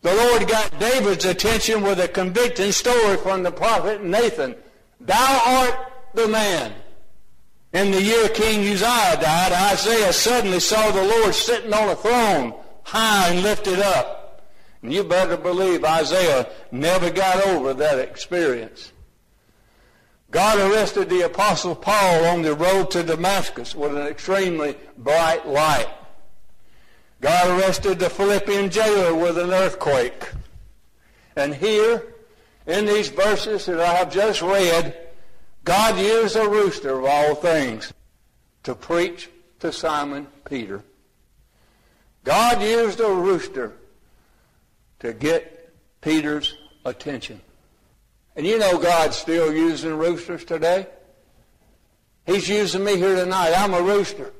The 0.01 0.13
Lord 0.13 0.47
got 0.47 0.79
David's 0.79 1.25
attention 1.25 1.83
with 1.83 1.99
a 1.99 2.07
convicting 2.07 2.71
story 2.71 3.17
from 3.17 3.43
the 3.43 3.51
prophet 3.51 4.03
Nathan. 4.03 4.55
Thou 5.01 5.41
art 5.45 5.91
the 6.13 6.27
man. 6.27 6.73
In 7.73 7.91
the 7.91 8.01
year 8.01 8.29
King 8.29 8.61
Uzziah 8.61 9.21
died, 9.21 9.51
Isaiah 9.73 10.13
suddenly 10.13 10.59
saw 10.59 10.91
the 10.91 11.03
Lord 11.03 11.35
sitting 11.35 11.73
on 11.73 11.89
a 11.89 11.95
throne, 11.95 12.53
high 12.83 13.29
and 13.29 13.43
lifted 13.43 13.79
up. 13.79 14.49
And 14.81 14.93
you 14.93 15.03
better 15.03 15.37
believe 15.37 15.83
Isaiah 15.83 16.49
never 16.71 17.09
got 17.09 17.45
over 17.47 17.73
that 17.75 17.99
experience. 17.99 18.91
God 20.31 20.59
arrested 20.59 21.09
the 21.09 21.21
Apostle 21.21 21.75
Paul 21.75 22.25
on 22.25 22.43
the 22.43 22.53
road 22.53 22.91
to 22.91 23.03
Damascus 23.03 23.73
with 23.73 23.95
an 23.95 24.07
extremely 24.07 24.75
bright 24.97 25.47
light. 25.47 25.89
God 27.21 27.59
arrested 27.59 27.99
the 27.99 28.09
Philippian 28.09 28.69
jailer 28.69 29.15
with 29.15 29.37
an 29.37 29.51
earthquake. 29.51 30.29
And 31.35 31.55
here, 31.55 32.15
in 32.67 32.85
these 32.85 33.09
verses 33.09 33.65
that 33.65 33.79
I 33.79 33.93
have 33.95 34.11
just 34.11 34.41
read, 34.41 34.95
God 35.63 35.97
used 35.99 36.35
a 36.35 36.47
rooster 36.47 36.99
of 36.99 37.05
all 37.05 37.35
things 37.35 37.91
to 38.63 38.75
preach 38.75 39.29
to 39.59 39.71
Simon 39.71 40.27
Peter. 40.45 40.83
God 42.23 42.61
used 42.61 42.99
a 42.99 43.11
rooster 43.11 43.73
to 44.99 45.13
get 45.13 45.73
Peter's 46.01 46.55
attention. 46.85 47.41
And 48.39 48.47
you 48.47 48.57
know 48.57 48.77
God's 48.77 49.17
still 49.17 49.53
using 49.53 49.97
roosters 49.97 50.45
today. 50.45 50.87
He's 52.25 52.47
using 52.47 52.85
me 52.85 52.95
here 52.95 53.13
tonight. 53.13 53.51
I'm 53.53 53.73
a 53.73 53.81
rooster. 53.81 54.31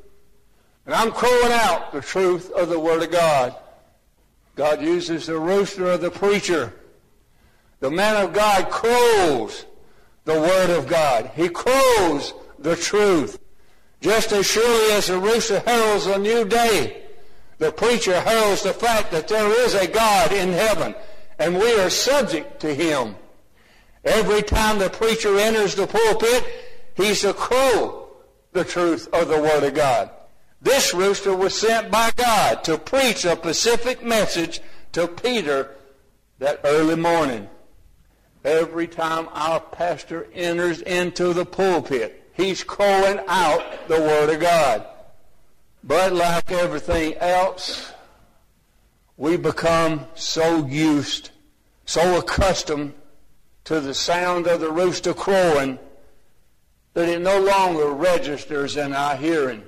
And 0.86 0.96
I'm 0.96 1.12
crowing 1.12 1.52
out 1.52 1.92
the 1.92 2.00
truth 2.00 2.50
of 2.52 2.70
the 2.70 2.80
Word 2.80 3.04
of 3.04 3.12
God. 3.12 3.58
God 4.56 4.82
uses 4.82 5.26
the 5.26 5.38
rooster 5.38 5.86
of 5.88 6.00
the 6.00 6.12
preacher. 6.12 6.74
The 7.82 7.92
man 7.92 8.16
of 8.24 8.32
God 8.32 8.70
crows 8.70 9.66
the 10.24 10.40
Word 10.40 10.70
of 10.70 10.88
God. 10.88 11.32
He 11.36 11.50
crows 11.50 12.34
the 12.58 12.78
truth. 12.78 13.38
Just 14.00 14.32
as 14.32 14.50
surely 14.50 14.94
as 14.94 15.08
the 15.08 15.20
rooster 15.20 15.60
heralds 15.60 16.06
a 16.06 16.18
new 16.18 16.46
day, 16.46 17.04
the 17.58 17.74
preacher 17.74 18.18
heralds 18.18 18.64
the 18.64 18.72
fact 18.72 19.12
that 19.12 19.28
there 19.28 19.66
is 19.66 19.74
a 19.74 19.88
God 19.88 20.32
in 20.32 20.54
heaven, 20.54 20.96
and 21.38 21.60
we 21.60 21.78
are 21.82 21.90
subject 21.90 22.62
to 22.62 22.74
him. 22.74 23.18
Every 24.04 24.42
time 24.42 24.80
the 24.80 24.90
preacher 24.90 25.38
enters 25.38 25.76
the 25.76 25.88
pulpit, 25.88 26.46
he's 26.96 27.22
to 27.22 27.34
crow 27.34 28.08
the 28.54 28.64
truth 28.64 29.08
of 29.14 29.28
the 29.28 29.42
Word 29.42 29.64
of 29.64 29.74
God. 29.74 30.10
This 30.62 30.94
rooster 30.94 31.36
was 31.36 31.58
sent 31.58 31.92
by 31.92 32.12
God 32.16 32.64
to 32.66 32.78
preach 32.78 33.26
a 33.26 33.36
specific 33.36 34.04
message 34.04 34.62
to 34.94 35.08
Peter 35.08 35.76
that 36.40 36.62
early 36.64 36.96
morning. 36.96 37.48
Every 38.44 38.88
time 38.88 39.28
our 39.34 39.60
pastor 39.60 40.28
enters 40.34 40.82
into 40.82 41.34
the 41.34 41.46
pulpit, 41.46 42.32
he's 42.34 42.64
calling 42.64 43.20
out 43.28 43.88
the 43.88 44.00
Word 44.00 44.30
of 44.34 44.40
God. 44.40 44.88
But 45.84 46.14
like 46.14 46.52
everything 46.52 47.16
else, 47.16 47.92
we 49.18 49.38
become 49.38 50.08
so 50.16 50.66
used, 50.66 51.32
so 51.86 52.18
accustomed 52.18 52.94
to 53.70 53.80
the 53.80 53.94
sound 53.94 54.48
of 54.48 54.60
the 54.60 54.72
rooster 54.72 55.14
crowing 55.14 55.78
that 56.96 57.08
it 57.08 57.22
no 57.22 57.40
longer 57.40 57.92
registers 57.92 58.76
in 58.76 58.94
our 58.94 59.16
hearing. 59.16 59.62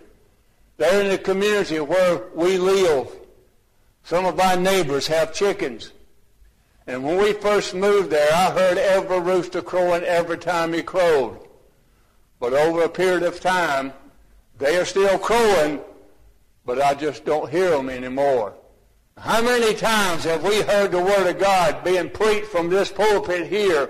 There 0.77 1.03
in 1.03 1.09
the 1.09 1.19
community 1.19 1.79
where 1.79 2.23
we 2.33 2.57
live, 2.57 3.07
some 4.03 4.25
of 4.25 4.39
our 4.39 4.57
neighbors 4.57 5.05
have 5.05 5.35
chickens. 5.35 5.91
And 6.87 7.03
when 7.03 7.19
we 7.19 7.33
first 7.33 7.75
moved 7.75 8.09
there, 8.09 8.33
I 8.33 8.49
heard 8.49 8.79
every 8.79 9.19
rooster 9.19 9.61
crowing 9.61 10.01
every 10.01 10.39
time 10.39 10.73
he 10.73 10.81
crowed. 10.81 11.37
But 12.39 12.53
over 12.53 12.81
a 12.81 12.89
period 12.89 13.21
of 13.21 13.39
time, 13.39 13.93
they 14.57 14.77
are 14.77 14.85
still 14.85 15.19
crowing, 15.19 15.79
but 16.65 16.81
I 16.81 16.95
just 16.95 17.23
don't 17.23 17.51
hear 17.51 17.69
them 17.69 17.87
anymore. 17.87 18.55
How 19.21 19.39
many 19.39 19.75
times 19.75 20.23
have 20.23 20.43
we 20.43 20.63
heard 20.63 20.91
the 20.91 21.03
Word 21.03 21.27
of 21.27 21.37
God 21.37 21.83
being 21.83 22.09
preached 22.09 22.47
from 22.47 22.69
this 22.69 22.91
pulpit 22.91 23.45
here, 23.45 23.87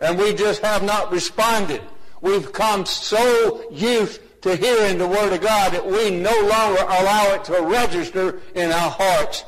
and 0.00 0.18
we 0.18 0.32
just 0.32 0.62
have 0.62 0.82
not 0.82 1.12
responded? 1.12 1.82
We've 2.22 2.50
come 2.50 2.86
so 2.86 3.70
used 3.70 4.22
to 4.40 4.56
hearing 4.56 4.96
the 4.96 5.06
Word 5.06 5.34
of 5.34 5.42
God 5.42 5.74
that 5.74 5.86
we 5.86 6.10
no 6.10 6.32
longer 6.32 6.80
allow 6.80 7.34
it 7.34 7.44
to 7.44 7.60
register 7.60 8.40
in 8.54 8.72
our 8.72 8.90
hearts 8.90 9.44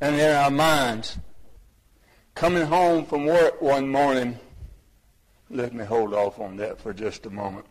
and 0.00 0.16
in 0.16 0.34
our 0.34 0.50
minds 0.50 1.18
coming 2.34 2.64
home 2.64 3.04
from 3.04 3.26
work 3.26 3.60
one 3.60 3.88
morning, 3.88 4.38
let 5.50 5.74
me 5.74 5.84
hold 5.84 6.14
off 6.14 6.38
on 6.38 6.56
that 6.56 6.80
for 6.80 6.94
just 6.94 7.26
a 7.26 7.30
moment. 7.30 7.66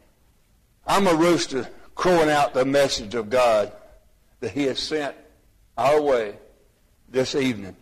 I'm 0.85 1.07
a 1.07 1.15
rooster 1.15 1.67
crowing 1.95 2.29
out 2.29 2.53
the 2.53 2.65
message 2.65 3.15
of 3.15 3.31
God 3.31 3.71
that 4.39 4.51
he 4.51 4.63
has 4.63 4.79
sent 4.79 5.15
our 5.77 5.99
way 5.99 6.35
this 7.15 7.33
evening. 7.33 7.77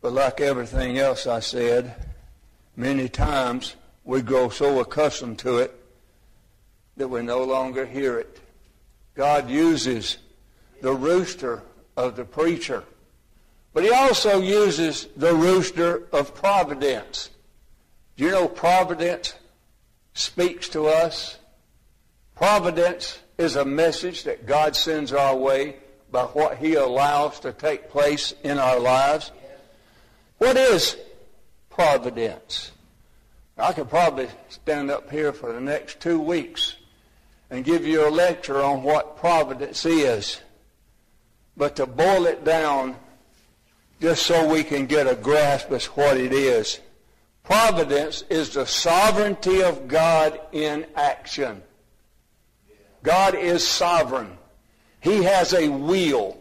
But 0.00 0.12
like 0.12 0.40
everything 0.40 0.96
else 0.96 1.26
I 1.26 1.40
said, 1.40 1.92
many 2.76 3.08
times 3.08 3.74
we 4.04 4.22
grow 4.22 4.48
so 4.48 4.78
accustomed 4.78 5.40
to 5.40 5.58
it 5.58 5.74
that 6.96 7.08
we 7.08 7.20
no 7.22 7.42
longer 7.42 7.84
hear 7.84 8.20
it. 8.20 8.38
God 9.16 9.50
uses 9.50 10.18
the 10.80 10.92
rooster 10.92 11.64
of 11.96 12.14
the 12.14 12.24
preacher, 12.24 12.84
but 13.74 13.82
he 13.82 13.90
also 13.90 14.40
uses 14.40 15.08
the 15.16 15.34
rooster 15.34 16.04
of 16.12 16.32
providence. 16.32 17.28
Do 18.16 18.22
you 18.22 18.30
know 18.30 18.46
providence 18.46 19.34
speaks 20.14 20.68
to 20.68 20.86
us? 20.86 21.40
Providence 22.36 23.18
is 23.36 23.56
a 23.56 23.64
message 23.64 24.22
that 24.24 24.46
God 24.46 24.76
sends 24.76 25.12
our 25.12 25.34
way 25.34 25.78
by 26.12 26.24
what 26.24 26.58
he 26.58 26.74
allows 26.74 27.40
to 27.40 27.52
take 27.52 27.90
place 27.90 28.34
in 28.44 28.58
our 28.58 28.78
lives. 28.78 29.32
What 30.38 30.56
is 30.56 30.96
providence? 31.70 32.70
I 33.56 33.72
could 33.72 33.88
probably 33.88 34.28
stand 34.48 34.90
up 34.90 35.10
here 35.10 35.32
for 35.32 35.52
the 35.52 35.60
next 35.60 36.00
two 36.00 36.20
weeks 36.20 36.76
and 37.50 37.64
give 37.64 37.86
you 37.86 38.06
a 38.06 38.10
lecture 38.10 38.62
on 38.62 38.82
what 38.82 39.16
providence 39.16 39.84
is. 39.86 40.40
But 41.56 41.76
to 41.76 41.86
boil 41.86 42.26
it 42.26 42.44
down, 42.44 42.96
just 44.00 44.26
so 44.26 44.48
we 44.48 44.64
can 44.64 44.86
get 44.86 45.06
a 45.06 45.14
grasp 45.14 45.70
as 45.70 45.86
what 45.86 46.16
it 46.16 46.32
is. 46.32 46.80
Providence 47.44 48.22
is 48.30 48.50
the 48.50 48.66
sovereignty 48.66 49.62
of 49.62 49.86
God 49.86 50.40
in 50.52 50.86
action. 50.96 51.62
God 53.02 53.34
is 53.34 53.66
sovereign. 53.66 54.38
He 55.02 55.24
has 55.24 55.52
a 55.52 55.68
will. 55.68 56.38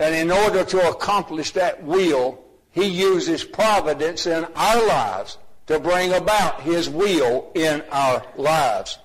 And 0.00 0.14
in 0.14 0.30
order 0.30 0.64
to 0.64 0.88
accomplish 0.88 1.52
that 1.52 1.82
will, 1.82 2.40
he 2.70 2.86
uses 2.86 3.44
providence 3.44 4.26
in 4.26 4.46
our 4.56 4.86
lives 4.86 5.36
to 5.66 5.78
bring 5.78 6.14
about 6.14 6.62
his 6.62 6.88
will 6.88 7.50
in 7.54 7.84
our 7.90 8.24
lives. 8.36 8.98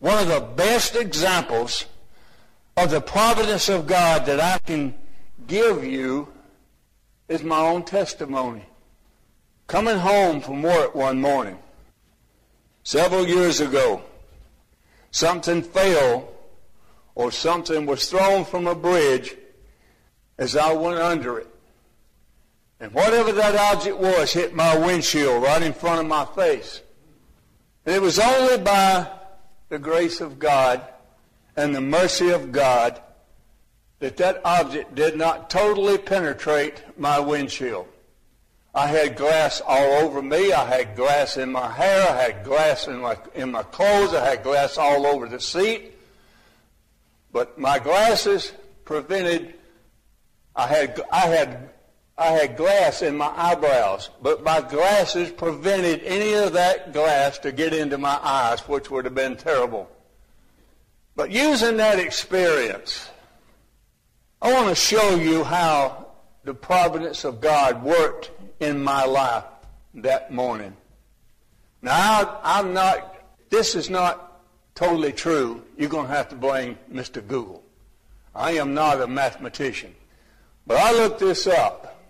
One 0.00 0.18
of 0.18 0.28
the 0.28 0.40
best 0.40 0.96
examples 0.96 1.86
of 2.76 2.90
the 2.90 3.00
providence 3.00 3.68
of 3.68 3.86
God 3.86 4.26
that 4.26 4.40
I 4.40 4.58
can 4.58 4.94
give 5.46 5.84
you 5.84 6.28
is 7.28 7.42
my 7.44 7.60
own 7.60 7.84
testimony. 7.84 8.64
Coming 9.68 9.98
home 9.98 10.40
from 10.40 10.62
work 10.62 10.94
one 10.94 11.20
morning, 11.20 11.58
several 12.82 13.26
years 13.26 13.60
ago, 13.60 14.02
something 15.12 15.62
fell 15.62 16.35
or 17.16 17.32
something 17.32 17.86
was 17.86 18.08
thrown 18.08 18.44
from 18.44 18.68
a 18.68 18.74
bridge 18.74 19.34
as 20.38 20.54
I 20.54 20.72
went 20.74 21.00
under 21.00 21.38
it. 21.38 21.48
And 22.78 22.92
whatever 22.92 23.32
that 23.32 23.56
object 23.56 23.98
was 23.98 24.32
hit 24.32 24.54
my 24.54 24.76
windshield 24.76 25.42
right 25.42 25.62
in 25.62 25.72
front 25.72 25.98
of 25.98 26.06
my 26.06 26.26
face. 26.26 26.82
And 27.86 27.96
it 27.96 28.02
was 28.02 28.18
only 28.18 28.58
by 28.58 29.10
the 29.70 29.78
grace 29.78 30.20
of 30.20 30.38
God 30.38 30.86
and 31.56 31.74
the 31.74 31.80
mercy 31.80 32.30
of 32.30 32.52
God 32.52 33.00
that 33.98 34.18
that 34.18 34.42
object 34.44 34.94
did 34.94 35.16
not 35.16 35.48
totally 35.48 35.96
penetrate 35.96 36.84
my 36.98 37.18
windshield. 37.18 37.88
I 38.74 38.88
had 38.88 39.16
glass 39.16 39.62
all 39.66 40.04
over 40.04 40.20
me. 40.20 40.52
I 40.52 40.66
had 40.66 40.96
glass 40.96 41.38
in 41.38 41.50
my 41.50 41.70
hair. 41.70 42.10
I 42.10 42.24
had 42.24 42.44
glass 42.44 42.88
in 42.88 42.98
my, 42.98 43.16
in 43.34 43.52
my 43.52 43.62
clothes. 43.62 44.12
I 44.12 44.28
had 44.28 44.42
glass 44.42 44.76
all 44.76 45.06
over 45.06 45.26
the 45.26 45.40
seat. 45.40 45.95
But 47.36 47.58
my 47.58 47.78
glasses 47.78 48.50
prevented, 48.86 49.52
I 50.56 50.66
had, 50.66 50.98
I 51.12 51.26
had, 51.26 51.68
I 52.16 52.28
had 52.28 52.56
glass 52.56 53.02
in 53.02 53.14
my 53.14 53.30
eyebrows, 53.36 54.08
but 54.22 54.42
my 54.42 54.62
glasses 54.62 55.32
prevented 55.32 56.02
any 56.04 56.32
of 56.32 56.54
that 56.54 56.94
glass 56.94 57.38
to 57.40 57.52
get 57.52 57.74
into 57.74 57.98
my 57.98 58.18
eyes, 58.22 58.60
which 58.60 58.90
would 58.90 59.04
have 59.04 59.14
been 59.14 59.36
terrible. 59.36 59.86
But 61.14 61.30
using 61.30 61.76
that 61.76 61.98
experience, 61.98 63.10
I 64.40 64.54
want 64.54 64.70
to 64.70 64.74
show 64.74 65.16
you 65.16 65.44
how 65.44 66.06
the 66.44 66.54
providence 66.54 67.22
of 67.24 67.42
God 67.42 67.82
worked 67.82 68.30
in 68.60 68.82
my 68.82 69.04
life 69.04 69.44
that 69.96 70.32
morning. 70.32 70.74
Now, 71.82 72.40
I'm 72.42 72.72
not, 72.72 73.14
this 73.50 73.74
is 73.74 73.90
not 73.90 74.25
totally 74.76 75.10
true, 75.10 75.64
you're 75.76 75.88
going 75.88 76.06
to 76.06 76.12
have 76.12 76.28
to 76.28 76.36
blame 76.36 76.78
Mr. 76.92 77.26
Google. 77.26 77.64
I 78.34 78.52
am 78.52 78.74
not 78.74 79.00
a 79.00 79.08
mathematician. 79.08 79.94
But 80.66 80.76
I 80.76 80.92
looked 80.92 81.18
this 81.18 81.46
up, 81.46 82.00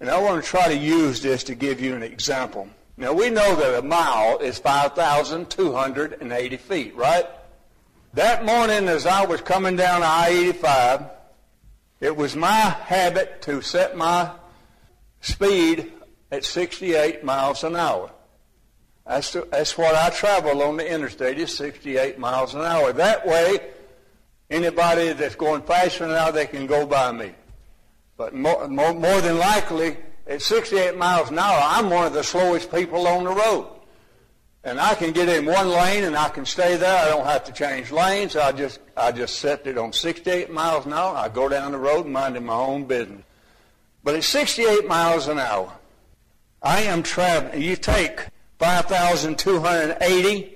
and 0.00 0.10
I 0.10 0.18
want 0.20 0.42
to 0.42 0.48
try 0.48 0.66
to 0.68 0.76
use 0.76 1.22
this 1.22 1.44
to 1.44 1.54
give 1.54 1.80
you 1.80 1.94
an 1.94 2.02
example. 2.02 2.68
Now, 2.96 3.12
we 3.12 3.28
know 3.28 3.54
that 3.56 3.78
a 3.78 3.82
mile 3.82 4.38
is 4.38 4.58
5,280 4.58 6.56
feet, 6.56 6.96
right? 6.96 7.26
That 8.14 8.46
morning 8.46 8.88
as 8.88 9.04
I 9.04 9.26
was 9.26 9.42
coming 9.42 9.76
down 9.76 10.02
I-85, 10.02 11.10
it 12.00 12.16
was 12.16 12.34
my 12.34 12.48
habit 12.48 13.42
to 13.42 13.60
set 13.60 13.96
my 13.96 14.30
speed 15.20 15.92
at 16.30 16.44
68 16.44 17.22
miles 17.22 17.62
an 17.64 17.76
hour. 17.76 18.10
That's, 19.06 19.32
the, 19.32 19.46
that's 19.50 19.78
what 19.78 19.94
I 19.94 20.10
travel 20.10 20.62
on 20.62 20.76
the 20.76 20.92
interstate 20.92 21.38
is 21.38 21.56
68 21.56 22.18
miles 22.18 22.54
an 22.54 22.62
hour. 22.62 22.92
That 22.92 23.26
way, 23.26 23.60
anybody 24.50 25.12
that's 25.12 25.36
going 25.36 25.62
faster 25.62 26.06
now, 26.06 26.30
they 26.30 26.46
can 26.46 26.66
go 26.66 26.86
by 26.86 27.12
me. 27.12 27.32
But 28.16 28.34
more, 28.34 28.66
more, 28.66 28.94
more 28.94 29.20
than 29.20 29.38
likely, 29.38 29.96
at 30.26 30.42
68 30.42 30.96
miles 30.96 31.30
an 31.30 31.38
hour, 31.38 31.60
I'm 31.62 31.88
one 31.88 32.06
of 32.06 32.12
the 32.12 32.24
slowest 32.24 32.72
people 32.72 33.06
on 33.06 33.24
the 33.24 33.30
road. 33.30 33.68
And 34.64 34.80
I 34.80 34.96
can 34.96 35.12
get 35.12 35.28
in 35.28 35.46
one 35.46 35.68
lane 35.68 36.02
and 36.02 36.16
I 36.16 36.28
can 36.28 36.44
stay 36.44 36.76
there. 36.76 36.98
I 36.98 37.08
don't 37.08 37.24
have 37.24 37.44
to 37.44 37.52
change 37.52 37.92
lanes. 37.92 38.34
I 38.34 38.50
just 38.50 38.80
I 38.96 39.12
just 39.12 39.38
set 39.38 39.64
it 39.68 39.78
on 39.78 39.92
68 39.92 40.50
miles 40.50 40.86
an 40.86 40.92
hour. 40.92 41.16
I 41.16 41.28
go 41.28 41.48
down 41.48 41.70
the 41.70 41.78
road 41.78 42.04
minding 42.06 42.46
my 42.46 42.54
own 42.54 42.84
business. 42.84 43.22
But 44.02 44.16
at 44.16 44.24
68 44.24 44.88
miles 44.88 45.28
an 45.28 45.38
hour, 45.38 45.72
I 46.60 46.82
am 46.82 47.04
traveling. 47.04 47.62
You 47.62 47.76
take 47.76 48.26
5,280, 48.58 50.54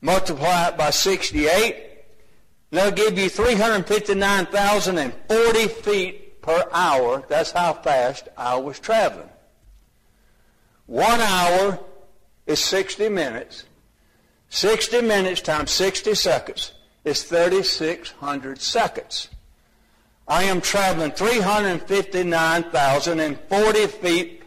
multiply 0.00 0.68
it 0.68 0.76
by 0.76 0.90
68, 0.90 1.76
that'll 2.70 2.92
give 2.92 3.18
you 3.18 3.28
359,040 3.28 5.68
feet 5.68 6.40
per 6.42 6.68
hour. 6.72 7.24
That's 7.28 7.50
how 7.52 7.74
fast 7.74 8.28
I 8.36 8.56
was 8.56 8.78
traveling. 8.78 9.28
One 10.86 11.20
hour 11.20 11.80
is 12.46 12.60
60 12.60 13.08
minutes. 13.08 13.64
60 14.50 15.02
minutes 15.02 15.42
times 15.42 15.70
60 15.72 16.14
seconds 16.14 16.72
is 17.04 17.24
3,600 17.24 18.60
seconds. 18.60 19.28
I 20.26 20.42
am 20.44 20.60
traveling 20.60 21.12
359,040 21.12 23.86
feet 23.86 24.37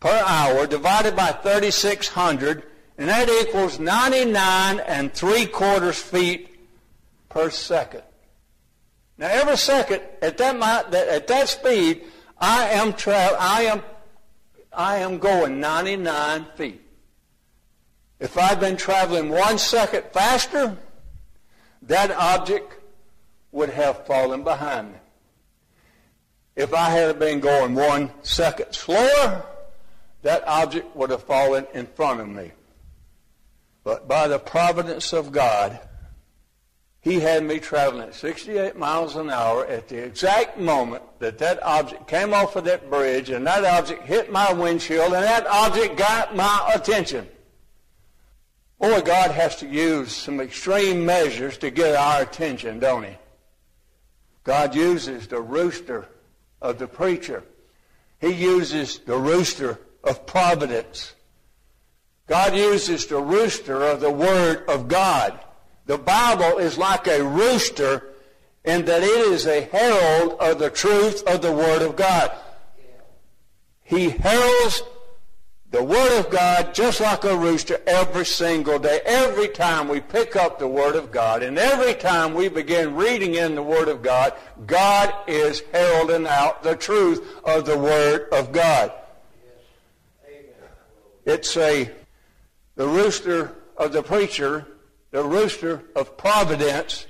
per 0.00 0.22
hour 0.26 0.66
divided 0.66 1.16
by 1.16 1.32
3,600, 1.32 2.64
and 2.98 3.08
that 3.08 3.28
equals 3.28 3.78
99 3.78 4.80
and 4.80 5.12
three 5.12 5.46
quarters 5.46 5.98
feet 5.98 6.58
per 7.28 7.50
second. 7.50 8.02
Now, 9.16 9.28
every 9.28 9.56
second 9.56 10.02
at 10.22 10.38
that 10.38 10.94
at 10.94 11.26
that 11.26 11.48
speed, 11.48 12.04
I 12.38 12.68
am 12.70 12.92
tra- 12.92 13.36
I 13.38 13.62
am 13.62 13.82
I 14.72 14.98
am 14.98 15.18
going 15.18 15.58
99 15.58 16.46
feet. 16.54 16.80
If 18.20 18.38
I'd 18.38 18.60
been 18.60 18.76
traveling 18.76 19.28
one 19.28 19.58
second 19.58 20.04
faster, 20.12 20.76
that 21.82 22.10
object 22.12 22.74
would 23.50 23.70
have 23.70 24.06
fallen 24.06 24.44
behind 24.44 24.92
me. 24.92 24.98
If 26.54 26.74
I 26.74 26.90
had 26.90 27.18
been 27.18 27.40
going 27.40 27.74
one 27.74 28.10
second 28.22 28.72
slower, 28.72 29.44
that 30.28 30.46
object 30.46 30.94
would 30.94 31.08
have 31.08 31.22
fallen 31.22 31.66
in 31.72 31.86
front 31.86 32.20
of 32.20 32.28
me. 32.28 32.52
But 33.82 34.06
by 34.06 34.28
the 34.28 34.38
providence 34.38 35.14
of 35.14 35.32
God, 35.32 35.80
he 37.00 37.20
had 37.20 37.44
me 37.44 37.58
traveling 37.58 38.08
at 38.08 38.14
68 38.14 38.76
miles 38.76 39.16
an 39.16 39.30
hour 39.30 39.64
at 39.64 39.88
the 39.88 39.96
exact 40.04 40.58
moment 40.58 41.02
that 41.20 41.38
that 41.38 41.62
object 41.62 42.06
came 42.08 42.34
off 42.34 42.56
of 42.56 42.64
that 42.64 42.90
bridge 42.90 43.30
and 43.30 43.46
that 43.46 43.64
object 43.64 44.02
hit 44.02 44.30
my 44.30 44.52
windshield 44.52 45.14
and 45.14 45.24
that 45.24 45.46
object 45.46 45.96
got 45.96 46.36
my 46.36 46.72
attention. 46.74 47.26
Boy, 48.78 49.00
God 49.00 49.30
has 49.30 49.56
to 49.56 49.66
use 49.66 50.14
some 50.14 50.42
extreme 50.42 51.06
measures 51.06 51.56
to 51.56 51.70
get 51.70 51.96
our 51.96 52.20
attention, 52.20 52.80
don't 52.80 53.04
he? 53.04 53.16
God 54.44 54.74
uses 54.74 55.26
the 55.26 55.40
rooster 55.40 56.06
of 56.60 56.78
the 56.78 56.86
preacher. 56.86 57.44
He 58.20 58.32
uses 58.32 58.98
the 58.98 59.16
rooster 59.16 59.78
of 60.04 60.26
providence. 60.26 61.14
God 62.26 62.54
uses 62.54 63.06
the 63.06 63.20
rooster 63.20 63.82
of 63.82 64.00
the 64.00 64.10
Word 64.10 64.68
of 64.68 64.88
God. 64.88 65.38
The 65.86 65.98
Bible 65.98 66.58
is 66.58 66.76
like 66.76 67.06
a 67.06 67.24
rooster 67.24 68.04
in 68.64 68.84
that 68.84 69.02
it 69.02 69.08
is 69.08 69.46
a 69.46 69.62
herald 69.62 70.38
of 70.38 70.58
the 70.58 70.68
truth 70.70 71.22
of 71.26 71.40
the 71.40 71.52
Word 71.52 71.80
of 71.80 71.96
God. 71.96 72.30
He 73.82 74.10
heralds 74.10 74.82
the 75.70 75.82
Word 75.82 76.18
of 76.18 76.30
God 76.30 76.74
just 76.74 77.00
like 77.00 77.24
a 77.24 77.36
rooster 77.36 77.80
every 77.86 78.26
single 78.26 78.78
day. 78.78 79.00
Every 79.06 79.48
time 79.48 79.88
we 79.88 80.00
pick 80.00 80.36
up 80.36 80.58
the 80.58 80.68
Word 80.68 80.96
of 80.96 81.10
God 81.10 81.42
and 81.42 81.58
every 81.58 81.94
time 81.94 82.34
we 82.34 82.48
begin 82.48 82.94
reading 82.94 83.34
in 83.34 83.54
the 83.54 83.62
Word 83.62 83.88
of 83.88 84.02
God, 84.02 84.34
God 84.66 85.14
is 85.26 85.62
heralding 85.72 86.26
out 86.26 86.62
the 86.62 86.76
truth 86.76 87.26
of 87.44 87.64
the 87.64 87.78
Word 87.78 88.28
of 88.32 88.52
God. 88.52 88.92
It's 91.28 91.58
a, 91.58 91.90
the 92.74 92.88
rooster 92.88 93.54
of 93.76 93.92
the 93.92 94.02
preacher, 94.02 94.66
the 95.10 95.22
rooster 95.22 95.82
of 95.94 96.16
providence, 96.16 97.06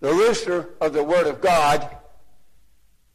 the 0.00 0.12
rooster 0.12 0.70
of 0.80 0.92
the 0.92 1.04
Word 1.04 1.28
of 1.28 1.40
God, 1.40 1.88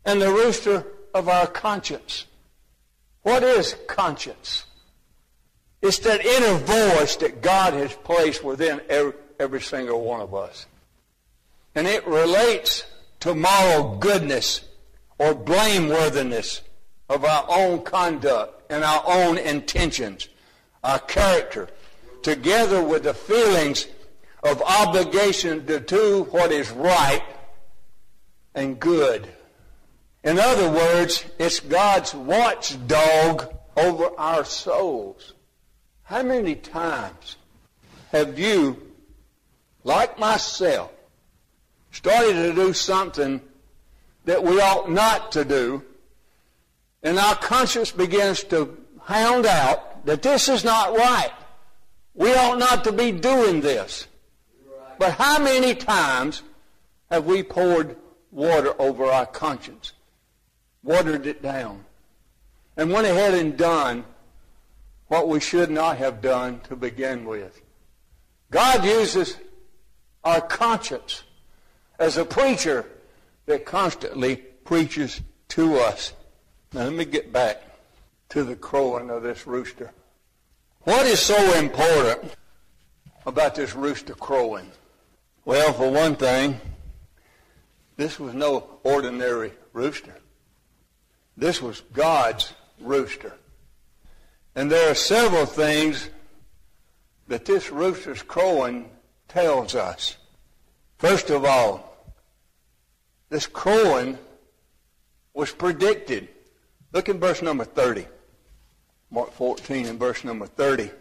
and 0.05 0.21
the 0.21 0.31
rooster 0.31 0.85
of 1.13 1.27
our 1.27 1.45
conscience. 1.45 2.25
What 3.23 3.43
is 3.43 3.75
conscience? 3.87 4.63
It's 5.81 5.99
that 5.99 6.25
inner 6.25 6.57
voice 6.57 7.17
that 7.17 7.41
God 7.41 7.73
has 7.73 7.93
placed 7.93 8.45
within 8.45 8.79
every, 8.87 9.11
every 9.41 9.61
single 9.61 10.05
one 10.05 10.21
of 10.21 10.33
us. 10.33 10.67
And 11.75 11.85
it 11.85 12.07
relates 12.07 12.85
to 13.19 13.35
moral 13.35 13.97
goodness 13.97 14.61
or 15.19 15.35
blameworthiness 15.35 16.61
of 17.09 17.25
our 17.25 17.45
own 17.49 17.83
conduct 17.83 18.56
and 18.69 18.83
our 18.83 19.03
own 19.05 19.37
intentions, 19.37 20.27
our 20.83 20.99
character, 20.99 21.69
together 22.21 22.83
with 22.83 23.03
the 23.03 23.13
feelings 23.13 23.87
of 24.43 24.61
obligation 24.61 25.65
to 25.65 25.79
do 25.79 26.23
what 26.31 26.51
is 26.51 26.69
right 26.71 27.23
and 28.53 28.79
good. 28.79 29.27
In 30.23 30.39
other 30.39 30.69
words, 30.69 31.25
it's 31.39 31.59
God's 31.59 32.13
watchdog 32.13 33.53
over 33.75 34.09
our 34.17 34.43
souls. 34.43 35.33
How 36.03 36.23
many 36.23 36.55
times 36.55 37.37
have 38.11 38.39
you, 38.39 38.81
like 39.83 40.17
myself, 40.17 40.91
started 41.91 42.33
to 42.33 42.53
do 42.53 42.73
something 42.73 43.41
that 44.25 44.43
we 44.43 44.59
ought 44.59 44.91
not 44.91 45.31
to 45.33 45.45
do, 45.45 45.83
and 47.03 47.17
our 47.19 47.35
conscience 47.35 47.91
begins 47.91 48.43
to 48.45 48.77
hound 49.03 49.45
out 49.45 50.05
that 50.05 50.21
this 50.21 50.49
is 50.49 50.63
not 50.63 50.95
right. 50.95 51.31
We 52.13 52.33
ought 52.33 52.57
not 52.57 52.83
to 52.85 52.91
be 52.91 53.11
doing 53.11 53.61
this. 53.61 54.07
But 54.97 55.13
how 55.13 55.39
many 55.39 55.75
times 55.75 56.41
have 57.11 57.25
we 57.25 57.43
poured 57.43 57.97
water 58.31 58.73
over 58.81 59.05
our 59.05 59.25
conscience? 59.25 59.93
Watered 60.83 61.27
it 61.27 61.41
down. 61.41 61.85
And 62.75 62.91
went 62.91 63.07
ahead 63.07 63.33
and 63.33 63.57
done 63.57 64.03
what 65.07 65.27
we 65.27 65.39
should 65.39 65.69
not 65.69 65.97
have 65.97 66.21
done 66.21 66.59
to 66.61 66.75
begin 66.75 67.25
with. 67.25 67.61
God 68.51 68.83
uses 68.83 69.37
our 70.23 70.41
conscience 70.41 71.23
as 71.99 72.17
a 72.17 72.25
preacher 72.25 72.85
that 73.45 73.65
constantly 73.65 74.35
preaches 74.35 75.21
to 75.49 75.75
us. 75.77 76.13
Now 76.73 76.83
let 76.83 76.93
me 76.93 77.05
get 77.05 77.31
back 77.31 77.63
to 78.29 78.43
the 78.43 78.55
crowing 78.55 79.09
of 79.09 79.23
this 79.23 79.47
rooster. 79.47 79.91
What 80.81 81.05
is 81.05 81.19
so 81.19 81.57
important 81.57 82.33
about 83.25 83.55
this 83.55 83.75
rooster 83.75 84.13
crowing? 84.13 84.71
Well, 85.45 85.71
for 85.73 85.89
one 85.89 86.15
thing, 86.15 86.59
this 87.95 88.19
was 88.19 88.33
no 88.33 88.79
ordinary 88.83 89.53
rooster. 89.73 90.15
This 91.37 91.61
was 91.61 91.81
God's 91.93 92.53
rooster. 92.79 93.33
And 94.55 94.71
there 94.71 94.91
are 94.91 94.95
several 94.95 95.45
things 95.45 96.09
that 97.27 97.45
this 97.45 97.71
rooster's 97.71 98.23
crowing 98.23 98.89
tells 99.27 99.75
us. 99.75 100.17
First 100.97 101.29
of 101.29 101.45
all, 101.45 101.95
this 103.29 103.45
crowing 103.45 104.17
was 105.33 105.51
predicted. 105.51 106.29
Look 106.91 107.09
in 107.09 107.19
verse 107.19 107.41
number 107.41 107.65
30. 107.65 108.07
Mark 109.11 109.31
14 109.33 109.85
and 109.85 109.99
verse 109.99 110.23
number 110.23 110.45
30. 110.45 110.91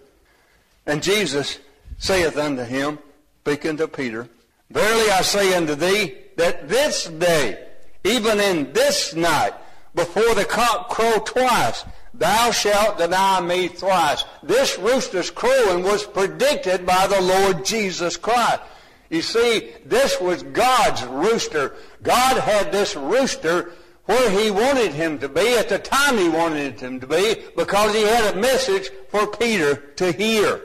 And 0.86 1.02
Jesus 1.02 1.58
saith 1.98 2.36
unto 2.36 2.62
him, 2.62 2.98
speaking 3.42 3.76
to 3.76 3.88
Peter, 3.88 4.28
Verily 4.70 5.10
I 5.10 5.22
say 5.22 5.54
unto 5.54 5.74
thee, 5.74 6.14
that 6.36 6.68
this 6.68 7.06
day, 7.06 7.66
even 8.04 8.40
in 8.40 8.72
this 8.72 9.14
night, 9.14 9.54
before 9.94 10.34
the 10.34 10.44
cock 10.44 10.90
crow 10.90 11.18
twice, 11.24 11.84
thou 12.12 12.50
shalt 12.50 12.98
deny 12.98 13.40
me 13.40 13.68
thrice. 13.68 14.24
This 14.42 14.78
rooster's 14.78 15.30
crowing 15.30 15.82
was 15.82 16.04
predicted 16.04 16.84
by 16.84 17.06
the 17.06 17.20
Lord 17.20 17.64
Jesus 17.64 18.16
Christ. 18.16 18.60
You 19.08 19.22
see, 19.22 19.72
this 19.84 20.20
was 20.20 20.42
God's 20.42 21.04
rooster. 21.04 21.74
God 22.02 22.38
had 22.38 22.72
this 22.72 22.96
rooster 22.96 23.72
where 24.06 24.30
he 24.30 24.50
wanted 24.50 24.92
him 24.92 25.18
to 25.18 25.28
be 25.28 25.56
at 25.58 25.68
the 25.68 25.78
time 25.78 26.16
he 26.16 26.28
wanted 26.28 26.80
him 26.80 27.00
to 27.00 27.06
be 27.06 27.36
because 27.56 27.94
he 27.94 28.02
had 28.02 28.34
a 28.34 28.38
message 28.38 28.90
for 29.08 29.26
Peter 29.26 29.76
to 29.96 30.12
hear. 30.12 30.62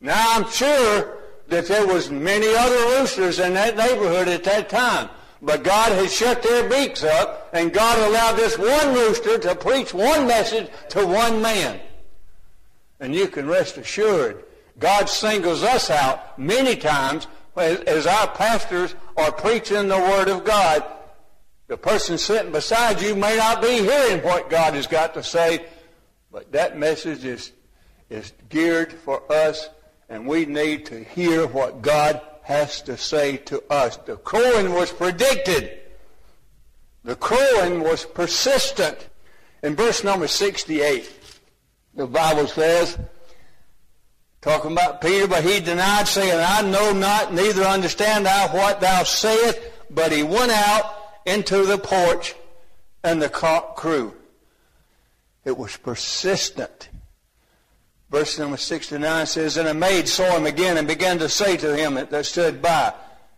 Now 0.00 0.34
I'm 0.34 0.48
sure 0.50 1.18
that 1.48 1.66
there 1.66 1.86
was 1.86 2.10
many 2.10 2.54
other 2.54 2.98
roosters 2.98 3.38
in 3.38 3.54
that 3.54 3.76
neighborhood 3.76 4.28
at 4.28 4.44
that 4.44 4.68
time. 4.68 5.10
But 5.42 5.64
God 5.64 5.90
had 5.90 6.08
shut 6.08 6.40
their 6.42 6.68
beaks 6.68 7.02
up, 7.02 7.50
and 7.52 7.72
God 7.72 7.98
allowed 7.98 8.36
this 8.36 8.56
one 8.56 8.94
rooster 8.94 9.38
to 9.38 9.56
preach 9.56 9.92
one 9.92 10.28
message 10.28 10.70
to 10.90 11.04
one 11.04 11.42
man. 11.42 11.80
And 13.00 13.12
you 13.12 13.26
can 13.26 13.48
rest 13.48 13.76
assured, 13.76 14.44
God 14.78 15.08
singles 15.08 15.64
us 15.64 15.90
out 15.90 16.38
many 16.38 16.76
times 16.76 17.26
as 17.56 18.06
our 18.06 18.28
pastors 18.28 18.94
are 19.16 19.32
preaching 19.32 19.88
the 19.88 19.98
Word 19.98 20.28
of 20.28 20.44
God. 20.44 20.84
The 21.72 21.78
person 21.78 22.18
sitting 22.18 22.52
beside 22.52 23.00
you 23.00 23.14
may 23.14 23.34
not 23.38 23.62
be 23.62 23.78
hearing 23.78 24.22
what 24.22 24.50
God 24.50 24.74
has 24.74 24.86
got 24.86 25.14
to 25.14 25.22
say, 25.22 25.64
but 26.30 26.52
that 26.52 26.78
message 26.78 27.24
is, 27.24 27.52
is 28.10 28.34
geared 28.50 28.92
for 28.92 29.22
us, 29.32 29.70
and 30.10 30.26
we 30.26 30.44
need 30.44 30.84
to 30.84 31.02
hear 31.02 31.46
what 31.46 31.80
God 31.80 32.20
has 32.42 32.82
to 32.82 32.98
say 32.98 33.38
to 33.38 33.64
us. 33.72 33.96
The 33.96 34.16
crowing 34.16 34.74
was 34.74 34.92
predicted. 34.92 35.80
The 37.04 37.16
crowing 37.16 37.80
was 37.80 38.04
persistent. 38.04 39.08
In 39.62 39.74
verse 39.74 40.04
number 40.04 40.28
68, 40.28 41.10
the 41.94 42.06
Bible 42.06 42.48
says, 42.48 42.98
talking 44.42 44.72
about 44.72 45.00
Peter, 45.00 45.26
but 45.26 45.42
he 45.42 45.58
denied, 45.58 46.06
saying, 46.06 46.38
I 46.38 46.60
know 46.70 46.92
not, 46.92 47.32
neither 47.32 47.62
understand 47.62 48.28
I 48.28 48.54
what 48.54 48.82
thou 48.82 49.04
sayest. 49.04 49.58
But 49.88 50.12
he 50.12 50.22
went 50.22 50.52
out 50.52 51.01
into 51.24 51.64
the 51.64 51.78
porch, 51.78 52.34
and 53.04 53.20
the 53.20 53.28
cock 53.28 53.76
crew. 53.76 54.14
It 55.44 55.56
was 55.56 55.76
persistent. 55.76 56.88
Verse 58.10 58.38
number 58.38 58.56
69 58.56 59.26
says, 59.26 59.56
And 59.56 59.68
a 59.68 59.74
maid 59.74 60.08
saw 60.08 60.36
him 60.36 60.46
again 60.46 60.76
and 60.76 60.86
began 60.86 61.18
to 61.18 61.28
say 61.28 61.56
to 61.56 61.76
him 61.76 61.94
that 61.94 62.26
stood 62.26 62.62
by, 62.62 62.92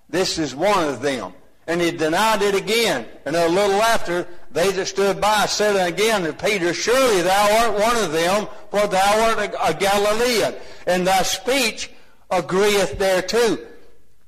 This 0.09 0.39
is 0.39 0.55
one 0.55 0.87
of 0.87 1.01
them. 1.01 1.33
And 1.67 1.81
he 1.81 1.93
denied 1.93 2.43
it 2.43 2.55
again. 2.55 3.07
And 3.25 3.37
a 3.37 3.49
little 3.49 3.81
after, 3.81 4.27
they 4.51 4.71
that 4.73 4.87
stood 4.87 5.21
by 5.21 5.47
said 5.47 5.77
again 5.89 6.25
to 6.25 6.33
Peter, 6.35 6.75
Surely 6.75 7.23
thou 7.23 7.65
art 7.65 7.81
one 7.81 8.05
of 8.05 8.13
them, 8.13 8.49
for 8.71 8.87
thou 8.87 9.31
art 9.31 9.55
a 9.63 9.75
Galilean, 9.75 10.55
and 10.87 11.07
thy 11.07 11.23
speech 11.23 11.91
agreeth 12.31 12.99
thereto. 12.99 13.59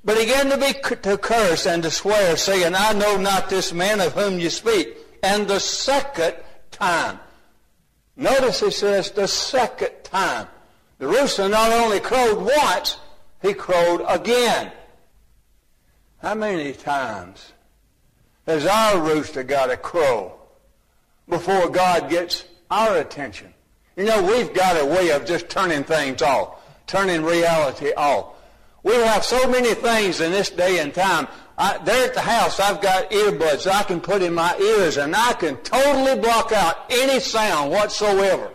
Began 0.06 0.48
to 0.50 0.56
be 0.56 0.72
to 1.02 1.18
curse 1.18 1.66
and 1.66 1.82
to 1.82 1.90
swear, 1.90 2.36
saying, 2.38 2.74
I 2.74 2.94
know 2.94 3.18
not 3.18 3.50
this 3.50 3.74
man 3.74 4.00
of 4.00 4.14
whom 4.14 4.38
you 4.38 4.48
speak. 4.48 4.96
And 5.22 5.46
the 5.46 5.58
second 5.58 6.36
time, 6.70 7.18
Notice 8.16 8.60
he 8.60 8.70
says 8.70 9.10
the 9.10 9.28
second 9.28 9.92
time. 10.02 10.48
The 10.98 11.06
rooster 11.06 11.48
not 11.48 11.70
only 11.72 12.00
crowed 12.00 12.38
once, 12.38 12.98
he 13.42 13.52
crowed 13.52 14.02
again. 14.08 14.72
How 16.22 16.34
many 16.34 16.72
times 16.72 17.52
has 18.46 18.64
our 18.64 19.00
rooster 19.00 19.42
got 19.42 19.66
to 19.66 19.76
crow 19.76 20.32
before 21.28 21.68
God 21.68 22.08
gets 22.08 22.44
our 22.70 22.96
attention? 22.96 23.52
You 23.96 24.04
know, 24.04 24.22
we've 24.22 24.54
got 24.54 24.80
a 24.80 24.86
way 24.86 25.10
of 25.10 25.26
just 25.26 25.50
turning 25.50 25.84
things 25.84 26.22
off, 26.22 26.62
turning 26.86 27.22
reality 27.22 27.92
off. 27.94 28.34
We 28.86 28.94
have 28.94 29.24
so 29.24 29.50
many 29.50 29.74
things 29.74 30.20
in 30.20 30.30
this 30.30 30.48
day 30.48 30.78
and 30.78 30.94
time 30.94 31.26
I, 31.58 31.78
there 31.78 32.06
at 32.06 32.14
the 32.14 32.20
house, 32.20 32.60
I've 32.60 32.80
got 32.80 33.10
earbuds 33.10 33.66
I 33.66 33.82
can 33.82 34.00
put 34.00 34.22
in 34.22 34.32
my 34.32 34.56
ears, 34.58 34.96
and 34.96 35.16
I 35.16 35.32
can 35.32 35.56
totally 35.56 36.20
block 36.20 36.52
out 36.52 36.84
any 36.88 37.18
sound 37.18 37.72
whatsoever. 37.72 38.48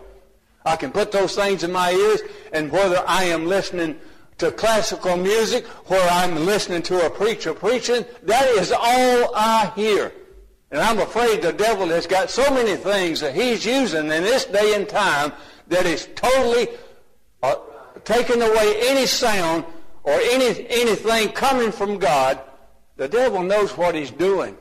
I 0.64 0.76
can 0.76 0.90
put 0.90 1.12
those 1.12 1.34
things 1.34 1.64
in 1.64 1.70
my 1.70 1.92
ears, 1.92 2.22
and 2.54 2.72
whether 2.72 3.04
I 3.06 3.24
am 3.24 3.46
listening 3.46 3.98
to 4.38 4.50
classical 4.52 5.18
music, 5.18 5.66
where 5.88 6.08
I'm 6.10 6.46
listening 6.46 6.80
to 6.84 7.04
a 7.04 7.10
preacher 7.10 7.52
preaching, 7.52 8.06
that 8.22 8.46
is 8.50 8.72
all 8.72 9.34
I 9.34 9.70
hear. 9.76 10.14
And 10.70 10.80
I'm 10.80 11.00
afraid 11.00 11.42
the 11.42 11.52
devil 11.52 11.88
has 11.88 12.06
got 12.06 12.30
so 12.30 12.48
many 12.54 12.76
things 12.76 13.20
that 13.20 13.34
he's 13.34 13.66
using 13.66 14.06
in 14.06 14.22
this 14.22 14.46
day 14.46 14.76
and 14.76 14.88
time 14.88 15.32
that 15.68 15.84
is 15.84 16.08
totally 16.14 16.68
uh, 17.42 17.56
taking 18.04 18.40
away 18.40 18.80
any 18.84 19.04
sound 19.04 19.66
or 20.04 20.12
any, 20.12 20.66
anything 20.68 21.32
coming 21.32 21.72
from 21.72 21.98
God, 21.98 22.40
the 22.96 23.08
devil 23.08 23.42
knows 23.42 23.76
what 23.76 23.94
he's 23.94 24.10
doing. 24.10 24.56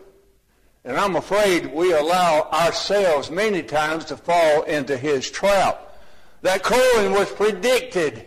And 0.84 0.97
I'm 0.97 1.15
afraid 1.15 1.73
we 1.73 1.93
allow 1.93 2.49
ourselves 2.51 3.30
many 3.30 3.62
times 3.62 4.06
to 4.06 4.17
fall 4.17 4.63
into 4.63 4.97
his 4.97 5.30
trap. 5.30 5.95
That 6.41 6.63
crowing 6.63 7.12
was 7.12 7.32
predicted. 7.32 8.25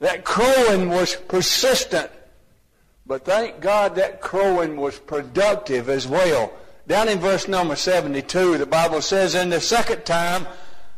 That 0.00 0.24
crowing 0.24 0.88
was 0.88 1.14
persistent. 1.14 2.10
But 3.06 3.24
thank 3.24 3.60
God 3.60 3.96
that 3.96 4.20
crowing 4.20 4.76
was 4.76 4.98
productive 4.98 5.88
as 5.88 6.08
well. 6.08 6.52
Down 6.86 7.08
in 7.08 7.18
verse 7.18 7.48
number 7.48 7.76
72, 7.76 8.58
the 8.58 8.66
Bible 8.66 9.00
says, 9.00 9.34
In 9.34 9.50
the 9.50 9.60
second 9.60 10.04
time 10.04 10.46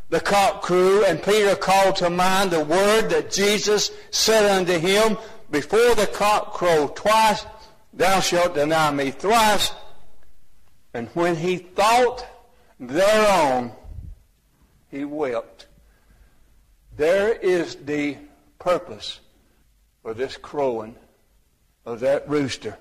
the 0.09 0.19
cock 0.19 0.61
crew, 0.61 1.03
and 1.05 1.21
Peter 1.21 1.55
called 1.55 1.97
to 1.97 2.09
mind 2.09 2.51
the 2.51 2.63
word 2.63 3.09
that 3.09 3.31
Jesus 3.31 3.91
said 4.09 4.49
unto 4.49 4.79
him, 4.79 5.17
Before 5.49 5.95
the 5.95 6.07
cock 6.07 6.53
crow 6.53 6.91
twice, 6.93 7.45
thou 7.93 8.19
shalt 8.19 8.55
deny 8.55 8.91
me 8.91 9.11
thrice. 9.11 9.71
And 10.93 11.07
when 11.09 11.35
he 11.35 11.57
thought 11.57 12.25
thereon, 12.79 13.71
he 14.89 15.05
wept. 15.05 15.67
There 16.95 17.33
is 17.33 17.75
the 17.75 18.17
purpose 18.59 19.19
for 20.01 20.13
this 20.13 20.37
crowing 20.37 20.95
of 21.85 21.99
that 22.01 22.27
rooster. 22.27 22.77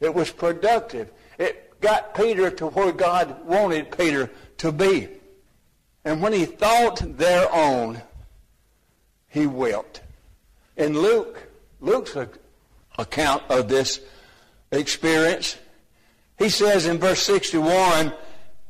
It 0.00 0.14
was 0.14 0.30
productive. 0.30 1.12
It 1.38 1.80
got 1.80 2.14
Peter 2.14 2.50
to 2.50 2.66
where 2.68 2.92
God 2.92 3.44
wanted 3.46 3.96
Peter 3.96 4.30
to 4.58 4.72
be. 4.72 5.08
And 6.04 6.20
when 6.20 6.32
he 6.32 6.46
thought 6.46 7.02
thereon, 7.18 8.02
he 9.28 9.46
wept. 9.46 10.00
In 10.76 10.98
Luke, 10.98 11.51
Luke's 11.82 12.16
account 12.96 13.42
of 13.48 13.68
this 13.68 14.00
experience, 14.70 15.58
he 16.38 16.48
says 16.48 16.86
in 16.86 16.98
verse 16.98 17.22
61, 17.22 18.12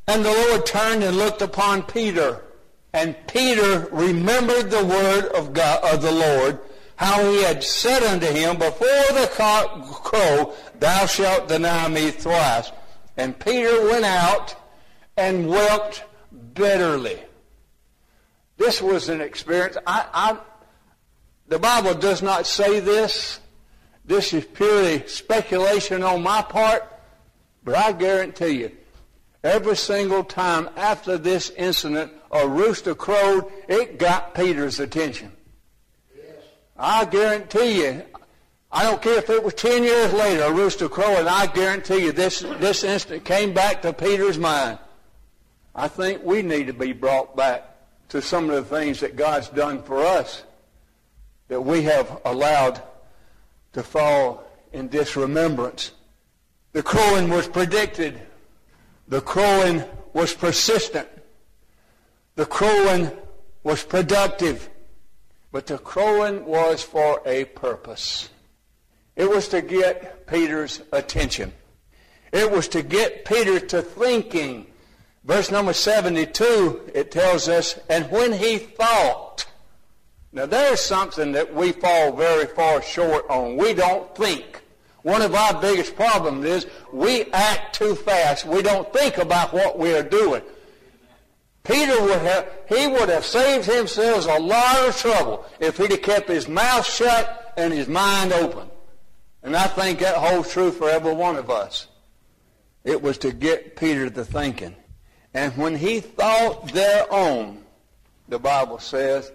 And 0.09 0.25
the 0.25 0.31
Lord 0.31 0.67
turned 0.67 1.05
and 1.05 1.17
looked 1.17 1.43
upon 1.43 1.83
Peter. 1.83 2.43
And 2.95 3.15
Peter 3.27 3.89
remembered 3.93 4.71
the 4.71 4.85
word 4.85 5.27
of 5.35 5.53
God 5.53 5.83
of 5.85 6.03
the 6.03 6.13
Lord, 6.13 6.59
how 6.97 7.23
he 7.31 7.43
had 7.43 7.63
said 7.63 8.03
unto 8.03 8.27
him, 8.27 8.59
Before 8.59 9.13
the 9.13 9.31
cock 9.35 9.83
crow, 10.03 10.55
thou 10.79 11.07
shalt 11.07 11.49
deny 11.49 11.89
me 11.89 12.11
thrice. 12.11 12.73
And 13.17 13.39
Peter 13.39 13.91
went 13.91 14.05
out 14.05 14.57
and 15.17 15.49
wept 15.49 16.05
bitterly. 16.55 17.19
This 18.57 18.81
was 18.81 19.09
an 19.09 19.21
experience. 19.21 19.77
I, 19.87 20.07
I, 20.13 20.39
the 21.49 21.59
Bible 21.59 21.95
does 21.95 22.23
not 22.23 22.47
say 22.47 22.81
this. 22.81 23.41
This 24.05 24.33
is 24.33 24.45
purely 24.45 25.07
speculation 25.07 26.03
on 26.03 26.23
my 26.23 26.43
part. 26.43 26.89
But 27.65 27.77
I 27.77 27.93
guarantee 27.93 28.61
you, 28.61 28.73
every 29.45 29.77
single 29.77 30.25
time 30.25 30.69
after 30.77 31.19
this 31.19 31.51
incident, 31.51 32.13
a 32.31 32.49
rooster 32.49 32.95
crowed, 32.95 33.51
it 33.69 33.99
got 33.99 34.35
Peter's 34.35 34.81
attention. 34.81 35.31
Yes. 36.17 36.37
I 36.77 37.05
guarantee 37.05 37.85
you, 37.85 38.03
I 38.73 38.85
don't 38.85 39.03
care 39.03 39.19
if 39.19 39.31
it 39.31 39.45
was 39.45 39.55
10 39.55 39.85
years 39.85 40.13
later, 40.13 40.45
a 40.45 40.53
rooster 40.53 40.89
crowed, 40.89 41.27
I 41.27 41.47
guarantee 41.47 42.05
you 42.05 42.13
this, 42.13 42.41
this 42.41 42.83
incident 42.83 43.25
came 43.25 43.53
back 43.53 43.83
to 43.83 43.93
Peter's 43.93 44.39
mind. 44.39 44.79
I 45.75 45.89
think 45.89 46.23
we 46.25 46.43
need 46.43 46.67
to 46.67 46.73
be 46.73 46.93
brought 46.93 47.37
back 47.37 47.65
to 48.09 48.21
some 48.21 48.51
of 48.51 48.57
the 48.57 48.77
things 48.77 49.01
that 49.01 49.17
God's 49.17 49.49
done 49.51 49.83
for 49.83 49.99
us 49.99 50.43
that 51.53 51.61
we 51.61 51.83
have 51.83 52.23
allowed 52.25 52.81
to 53.75 53.83
fall 53.83 54.43
in 54.73 54.89
disremembrance. 54.89 55.93
The 56.73 56.83
crowing 56.83 57.29
was 57.29 57.47
predicted. 57.47 58.19
The 59.07 59.21
crowing 59.21 59.85
was 60.15 60.33
persistent. 60.33 61.07
The 62.37 62.47
crowing 62.47 63.11
was 63.65 63.85
productive. 63.85 64.71
But 65.51 65.67
the 65.67 65.77
crowing 65.77 66.47
was 66.47 66.83
for 66.83 67.21
a 67.27 67.45
purpose. 67.45 68.31
It 69.15 69.29
was 69.29 69.49
to 69.49 69.61
get 69.61 70.27
Peter's 70.27 70.81
attention. 70.91 71.53
It 72.33 72.51
was 72.51 72.67
to 72.69 72.83
get 72.83 73.27
Peter 73.27 73.61
to 73.61 73.83
thinking. 73.83 74.69
Verse 75.23 75.51
number 75.51 75.75
72, 75.75 76.93
it 76.95 77.11
tells 77.11 77.47
us, 77.47 77.79
and 77.91 78.11
when 78.11 78.33
he 78.33 78.57
thought. 78.57 79.45
Now 80.33 80.47
there's 80.47 80.81
something 80.81 81.33
that 81.33 81.55
we 81.55 81.73
fall 81.73 82.13
very 82.13 82.47
far 82.47 82.83
short 82.83 83.29
on. 83.29 83.57
We 83.57 83.75
don't 83.75 84.15
think. 84.17 84.63
One 85.03 85.21
of 85.21 85.35
our 85.35 85.61
biggest 85.61 85.97
problems 85.97 86.45
is 86.45 86.67
we 86.93 87.25
act 87.33 87.75
too 87.75 87.95
fast. 87.95 88.47
We 88.47 88.63
don't 88.63 88.91
think 88.93 89.19
about 89.19 89.53
what 89.53 89.79
we 89.79 89.95
are 89.95 90.03
doing. 90.03 90.43
Peter 91.65 92.01
would 92.03 92.23
have, 92.23 92.49
he 92.69 92.87
would 92.87 93.09
have 93.09 93.25
saved 93.25 93.67
himself 93.67 94.27
a 94.27 94.41
lot 94.41 94.89
of 94.89 94.97
trouble 94.97 95.45
if 95.61 95.77
he'd 95.77 95.91
have 95.91 96.03
kept 96.03 96.29
his 96.29 96.49
mouth 96.49 96.87
shut 96.87 97.53
and 97.57 97.73
his 97.73 97.89
mind 97.89 98.33
open. 98.33 98.69
And 99.43 99.57
I 99.57 99.67
think 99.67 99.99
that 100.01 100.17
holds 100.17 100.51
true 100.51 100.71
for 100.71 100.89
every 100.89 101.15
one 101.15 101.37
of 101.37 101.51
us. 101.51 101.89
It 102.85 103.03
was 103.03 103.19
to 103.19 103.33
get 103.33 103.77
Peter 103.77 104.09
to 104.09 104.25
thinking. 104.25 104.75
And 105.35 105.57
when 105.57 105.77
he 105.77 106.01
thought 106.01 106.73
thereon, 106.73 107.65
the 108.29 108.39
Bible 108.39 108.79
says, 108.79 109.31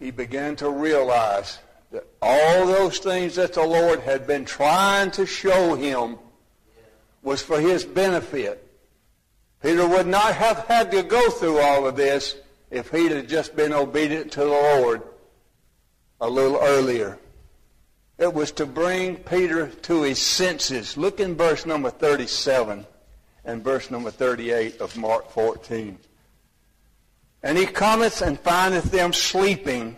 he 0.00 0.10
began 0.10 0.56
to 0.56 0.70
realize 0.70 1.58
that 1.92 2.06
all 2.22 2.66
those 2.66 2.98
things 2.98 3.36
that 3.36 3.52
the 3.52 3.62
Lord 3.62 4.00
had 4.00 4.26
been 4.26 4.44
trying 4.44 5.10
to 5.12 5.26
show 5.26 5.74
him 5.74 6.18
was 7.22 7.42
for 7.42 7.60
his 7.60 7.84
benefit. 7.84 8.66
Peter 9.62 9.86
would 9.86 10.06
not 10.06 10.34
have 10.34 10.60
had 10.66 10.90
to 10.90 11.02
go 11.02 11.28
through 11.28 11.58
all 11.58 11.86
of 11.86 11.96
this 11.96 12.36
if 12.70 12.90
he'd 12.90 13.12
have 13.12 13.26
just 13.26 13.54
been 13.54 13.74
obedient 13.74 14.32
to 14.32 14.40
the 14.40 14.46
Lord 14.46 15.02
a 16.20 16.28
little 16.28 16.58
earlier. 16.62 17.18
It 18.16 18.32
was 18.32 18.52
to 18.52 18.66
bring 18.66 19.16
Peter 19.16 19.68
to 19.68 20.02
his 20.02 20.18
senses. 20.18 20.96
Look 20.96 21.20
in 21.20 21.36
verse 21.36 21.66
number 21.66 21.90
37 21.90 22.86
and 23.44 23.64
verse 23.64 23.90
number 23.90 24.10
38 24.10 24.80
of 24.80 24.96
Mark 24.96 25.30
14. 25.30 25.98
And 27.42 27.56
he 27.56 27.66
cometh 27.66 28.20
and 28.20 28.38
findeth 28.38 28.90
them 28.90 29.12
sleeping 29.12 29.96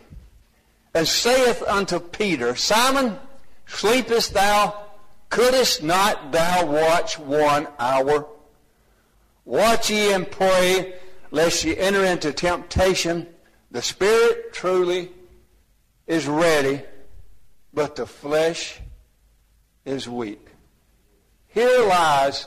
and 0.95 1.09
saith 1.09 1.63
unto 1.67 1.99
Peter, 1.99 2.55
Simon, 2.55 3.19
sleepest 3.67 4.35
thou? 4.35 4.79
Couldst 5.31 5.83
not 5.83 6.31
thou 6.31 6.67
watch 6.67 7.19
one 7.19 7.67
hour? 7.79 8.27
Watch 9.45 9.91
ye 9.91 10.13
and 10.13 10.31
pray, 10.31 10.95
lest 11.31 11.65
ye 11.65 11.77
enter 11.77 12.05
into 12.05 12.33
temptation. 12.33 13.27
The 13.71 13.83
spirit 13.83 14.53
truly 14.53 15.11
is 16.07 16.27
ready, 16.27 16.83
but 17.73 17.97
the 17.97 18.07
flesh 18.07 18.79
is 19.85 20.09
weak. 20.09 20.47
Here 21.49 21.87
lies 21.87 22.47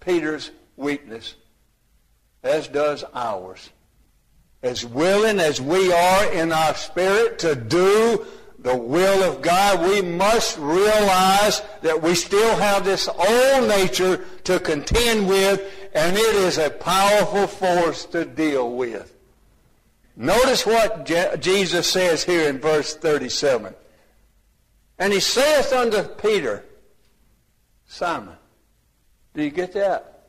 Peter's 0.00 0.50
weakness, 0.76 1.34
as 2.42 2.66
does 2.68 3.04
ours 3.14 3.70
as 4.64 4.84
willing 4.84 5.38
as 5.38 5.60
we 5.60 5.92
are 5.92 6.32
in 6.32 6.50
our 6.50 6.74
spirit 6.74 7.38
to 7.38 7.54
do 7.54 8.24
the 8.58 8.74
will 8.74 9.22
of 9.22 9.42
God, 9.42 9.86
we 9.86 10.00
must 10.00 10.56
realize 10.56 11.60
that 11.82 12.00
we 12.02 12.14
still 12.14 12.56
have 12.56 12.82
this 12.82 13.06
old 13.06 13.68
nature 13.68 14.24
to 14.44 14.58
contend 14.58 15.28
with, 15.28 15.60
and 15.92 16.16
it 16.16 16.34
is 16.36 16.56
a 16.56 16.70
powerful 16.70 17.46
force 17.46 18.06
to 18.06 18.24
deal 18.24 18.74
with. 18.74 19.14
Notice 20.16 20.64
what 20.64 21.04
Je- 21.04 21.36
Jesus 21.40 21.86
says 21.86 22.24
here 22.24 22.48
in 22.48 22.58
verse 22.58 22.96
37. 22.96 23.74
And 24.98 25.12
he 25.12 25.20
saith 25.20 25.74
unto 25.74 26.04
Peter, 26.04 26.64
Simon. 27.86 28.36
Do 29.34 29.42
you 29.42 29.50
get 29.50 29.74
that? 29.74 30.28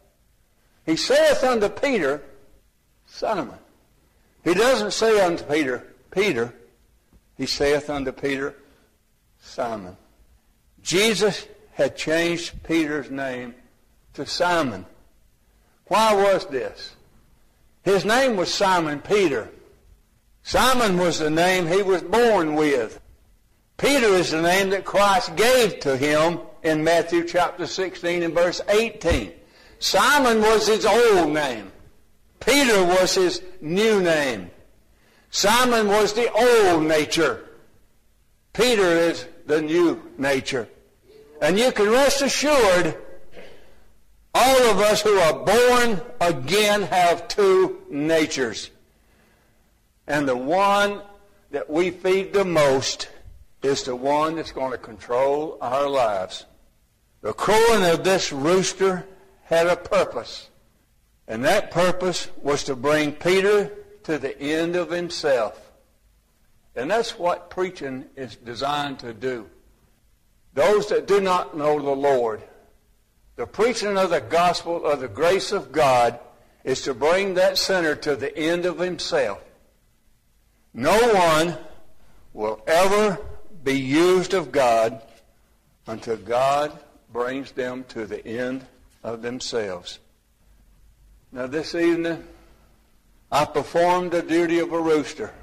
He 0.86 0.98
saith 0.98 1.42
unto 1.42 1.70
Peter, 1.70 2.22
Simon. 3.06 3.60
He 4.46 4.54
doesn't 4.54 4.94
say 4.94 5.20
unto 5.20 5.44
Peter, 5.44 5.84
Peter. 6.12 6.54
He 7.36 7.48
saith 7.48 7.90
unto 7.90 8.14
Peter, 8.14 8.56
Simon. 9.42 9.98
Jesus 10.82 11.48
had 11.74 11.98
changed 11.98 12.64
Peter's 12.64 13.10
name 13.10 13.56
to 14.14 14.26
Simon. 14.26 14.86
Why 15.88 16.14
was 16.14 16.46
this? 16.46 16.96
His 17.84 18.06
name 18.06 18.38
was 18.38 18.54
Simon 18.54 19.00
Peter. 19.00 19.50
Simon 20.44 21.00
was 21.00 21.20
the 21.20 21.30
name 21.30 21.68
he 21.68 21.82
was 21.82 22.04
born 22.04 22.56
with. 22.56 23.02
Peter 23.78 24.08
is 24.08 24.32
the 24.32 24.42
name 24.42 24.70
that 24.70 24.86
Christ 24.86 25.36
gave 25.36 25.80
to 25.82 25.98
him 25.98 26.40
in 26.62 26.84
Matthew 26.84 27.26
chapter 27.26 27.66
16 27.66 28.22
and 28.22 28.34
verse 28.34 28.62
18. 28.70 29.34
Simon 29.80 30.40
was 30.40 30.68
his 30.68 30.86
old 30.86 31.34
name. 31.34 31.72
Peter 32.46 32.84
was 32.84 33.16
his 33.16 33.42
new 33.60 34.02
name. 34.02 34.52
Simon 35.32 35.88
was 35.88 36.14
the 36.14 36.32
old 36.32 36.84
nature. 36.84 37.44
Peter 38.54 38.84
is 38.84 39.26
the 39.48 39.62
new 39.62 40.02
nature. 40.18 40.68
And 41.42 41.58
you 41.58 41.72
can 41.72 41.90
rest 41.90 42.22
assured, 42.22 42.96
all 44.34 44.62
of 44.64 44.80
us 44.80 45.02
who 45.02 45.18
are 45.18 45.46
born 45.46 46.02
again 46.22 46.84
have 46.84 47.28
two 47.28 47.82
natures. 47.90 48.70
And 50.08 50.28
the 50.28 50.38
one 50.38 51.02
that 51.52 51.70
we 51.70 51.90
feed 51.90 52.34
the 52.34 52.46
most 52.46 53.10
is 53.64 53.84
the 53.84 53.96
one 53.96 54.36
that's 54.36 54.52
going 54.52 54.72
to 54.72 54.78
control 54.78 55.58
our 55.62 55.90
lives. 55.90 56.46
The 57.22 57.34
crowing 57.34 57.84
of 57.86 58.04
this 58.04 58.32
rooster 58.32 59.06
had 59.46 59.68
a 59.68 59.76
purpose. 59.76 60.50
And 61.28 61.44
that 61.46 61.72
purpose 61.72 62.30
was 62.42 62.64
to 62.66 62.76
bring 62.76 63.12
Peter 63.12 63.72
to 64.04 64.18
the 64.18 64.40
end 64.40 64.76
of 64.76 64.92
himself. 64.92 65.60
And 66.76 66.92
that's 66.92 67.18
what 67.18 67.50
preaching 67.50 68.06
is 68.16 68.36
designed 68.36 69.00
to 69.00 69.14
do. 69.14 69.50
Those 70.54 70.88
that 70.90 71.08
do 71.08 71.20
not 71.20 71.58
know 71.58 71.82
the 71.82 71.90
Lord, 71.90 72.42
the 73.36 73.48
preaching 73.48 73.98
of 73.98 74.10
the 74.10 74.22
gospel 74.22 74.86
of 74.86 75.00
the 75.00 75.08
grace 75.08 75.52
of 75.52 75.72
God 75.72 76.20
is 76.64 76.82
to 76.82 76.94
bring 76.94 77.36
that 77.36 77.58
sinner 77.58 77.96
to 77.96 78.16
the 78.16 78.36
end 78.38 78.66
of 78.66 78.80
himself. 78.80 79.42
No 80.74 80.98
one 81.14 81.58
will 82.34 82.62
ever 82.68 83.18
be 83.64 83.80
used 83.80 84.34
of 84.34 84.52
God 84.52 85.02
until 85.88 86.18
God 86.18 86.78
brings 87.12 87.52
them 87.52 87.86
to 87.90 88.06
the 88.06 88.26
end 88.26 88.66
of 89.04 89.22
themselves. 89.22 90.00
Now, 91.36 91.48
this 91.48 91.76
evening, 91.76 92.24
I 93.30 93.44
performed 93.44 94.12
the 94.12 94.22
duty 94.22 94.60
of 94.60 94.72
a 94.72 94.80
rooster. 94.80 95.34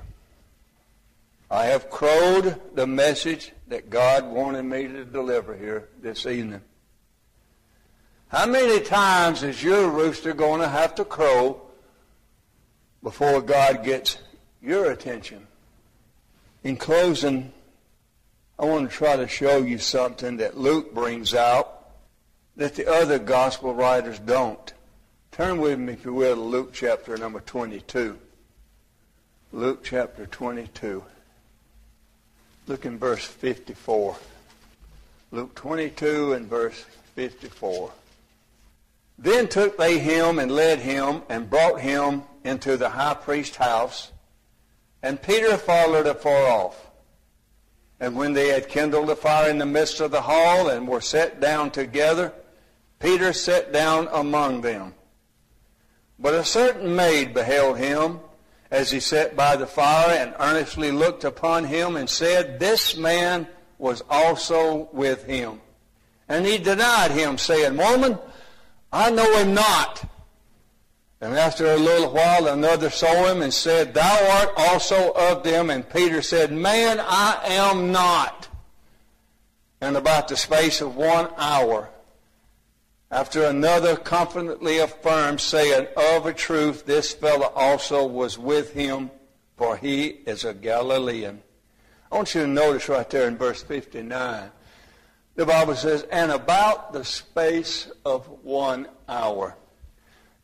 I 1.50 1.66
have 1.66 1.90
crowed 1.90 2.58
the 2.74 2.86
message 2.86 3.52
that 3.68 3.90
God 3.90 4.24
wanted 4.24 4.62
me 4.62 4.88
to 4.88 5.04
deliver 5.04 5.54
here 5.54 5.90
this 6.00 6.24
evening. 6.24 6.62
How 8.28 8.46
many 8.46 8.80
times 8.80 9.42
is 9.42 9.62
your 9.62 9.90
rooster 9.90 10.32
going 10.32 10.62
to 10.62 10.68
have 10.68 10.94
to 10.94 11.04
crow 11.04 11.60
before 13.02 13.42
God 13.42 13.84
gets 13.84 14.16
your 14.62 14.92
attention? 14.92 15.46
In 16.64 16.78
closing, 16.78 17.52
I 18.58 18.64
want 18.64 18.90
to 18.90 18.96
try 18.96 19.16
to 19.16 19.28
show 19.28 19.58
you 19.58 19.76
something 19.76 20.38
that 20.38 20.56
Luke 20.56 20.94
brings 20.94 21.34
out 21.34 21.90
that 22.56 22.76
the 22.76 22.90
other 22.90 23.18
gospel 23.18 23.74
writers 23.74 24.18
don't. 24.18 24.72
Turn 25.32 25.62
with 25.62 25.78
me, 25.78 25.94
if 25.94 26.04
you 26.04 26.12
will, 26.12 26.34
to 26.34 26.42
Luke 26.42 26.74
chapter 26.74 27.16
number 27.16 27.40
22. 27.40 28.18
Luke 29.52 29.82
chapter 29.82 30.26
22. 30.26 31.02
Look 32.66 32.84
in 32.84 32.98
verse 32.98 33.24
54. 33.24 34.14
Luke 35.30 35.54
22 35.54 36.34
and 36.34 36.46
verse 36.46 36.84
54. 37.14 37.92
Then 39.18 39.48
took 39.48 39.78
they 39.78 39.98
him 39.98 40.38
and 40.38 40.52
led 40.52 40.80
him 40.80 41.22
and 41.30 41.48
brought 41.48 41.80
him 41.80 42.24
into 42.44 42.76
the 42.76 42.90
high 42.90 43.14
priest's 43.14 43.56
house, 43.56 44.12
and 45.02 45.22
Peter 45.22 45.56
followed 45.56 46.06
afar 46.06 46.46
off. 46.46 46.90
And 47.98 48.16
when 48.16 48.34
they 48.34 48.48
had 48.48 48.68
kindled 48.68 49.08
a 49.08 49.16
fire 49.16 49.48
in 49.48 49.56
the 49.56 49.64
midst 49.64 49.98
of 50.00 50.10
the 50.10 50.20
hall 50.20 50.68
and 50.68 50.86
were 50.86 51.00
set 51.00 51.40
down 51.40 51.70
together, 51.70 52.34
Peter 52.98 53.32
sat 53.32 53.72
down 53.72 54.10
among 54.12 54.60
them. 54.60 54.92
But 56.22 56.34
a 56.34 56.44
certain 56.44 56.94
maid 56.94 57.34
beheld 57.34 57.78
him 57.78 58.20
as 58.70 58.92
he 58.92 59.00
sat 59.00 59.34
by 59.34 59.56
the 59.56 59.66
fire 59.66 60.16
and 60.16 60.34
earnestly 60.38 60.92
looked 60.92 61.24
upon 61.24 61.64
him 61.64 61.96
and 61.96 62.08
said, 62.08 62.60
This 62.60 62.96
man 62.96 63.48
was 63.76 64.04
also 64.08 64.88
with 64.92 65.24
him. 65.24 65.60
And 66.28 66.46
he 66.46 66.58
denied 66.58 67.10
him, 67.10 67.38
saying, 67.38 67.76
Woman, 67.76 68.18
I 68.92 69.10
know 69.10 69.36
him 69.38 69.52
not. 69.52 70.08
And 71.20 71.34
after 71.34 71.66
a 71.66 71.76
little 71.76 72.12
while, 72.12 72.46
another 72.46 72.88
saw 72.88 73.26
him 73.26 73.42
and 73.42 73.52
said, 73.52 73.92
Thou 73.92 74.40
art 74.40 74.50
also 74.56 75.12
of 75.12 75.42
them. 75.42 75.70
And 75.70 75.88
Peter 75.88 76.22
said, 76.22 76.52
Man, 76.52 77.00
I 77.00 77.40
am 77.46 77.90
not. 77.90 78.48
And 79.80 79.96
about 79.96 80.28
the 80.28 80.36
space 80.36 80.80
of 80.80 80.94
one 80.94 81.28
hour, 81.36 81.90
after 83.12 83.44
another 83.44 83.94
confidently 83.94 84.78
affirmed, 84.78 85.38
saying, 85.38 85.86
Of 85.98 86.24
a 86.24 86.32
truth, 86.32 86.86
this 86.86 87.12
fellow 87.12 87.52
also 87.54 88.06
was 88.06 88.38
with 88.38 88.72
him, 88.72 89.10
for 89.58 89.76
he 89.76 90.06
is 90.06 90.46
a 90.46 90.54
Galilean. 90.54 91.42
I 92.10 92.16
want 92.16 92.34
you 92.34 92.40
to 92.40 92.46
notice 92.46 92.88
right 92.88 93.08
there 93.08 93.28
in 93.28 93.36
verse 93.36 93.62
59. 93.62 94.50
The 95.34 95.46
Bible 95.46 95.74
says, 95.74 96.04
And 96.10 96.32
about 96.32 96.94
the 96.94 97.04
space 97.04 97.90
of 98.06 98.26
one 98.42 98.88
hour. 99.06 99.56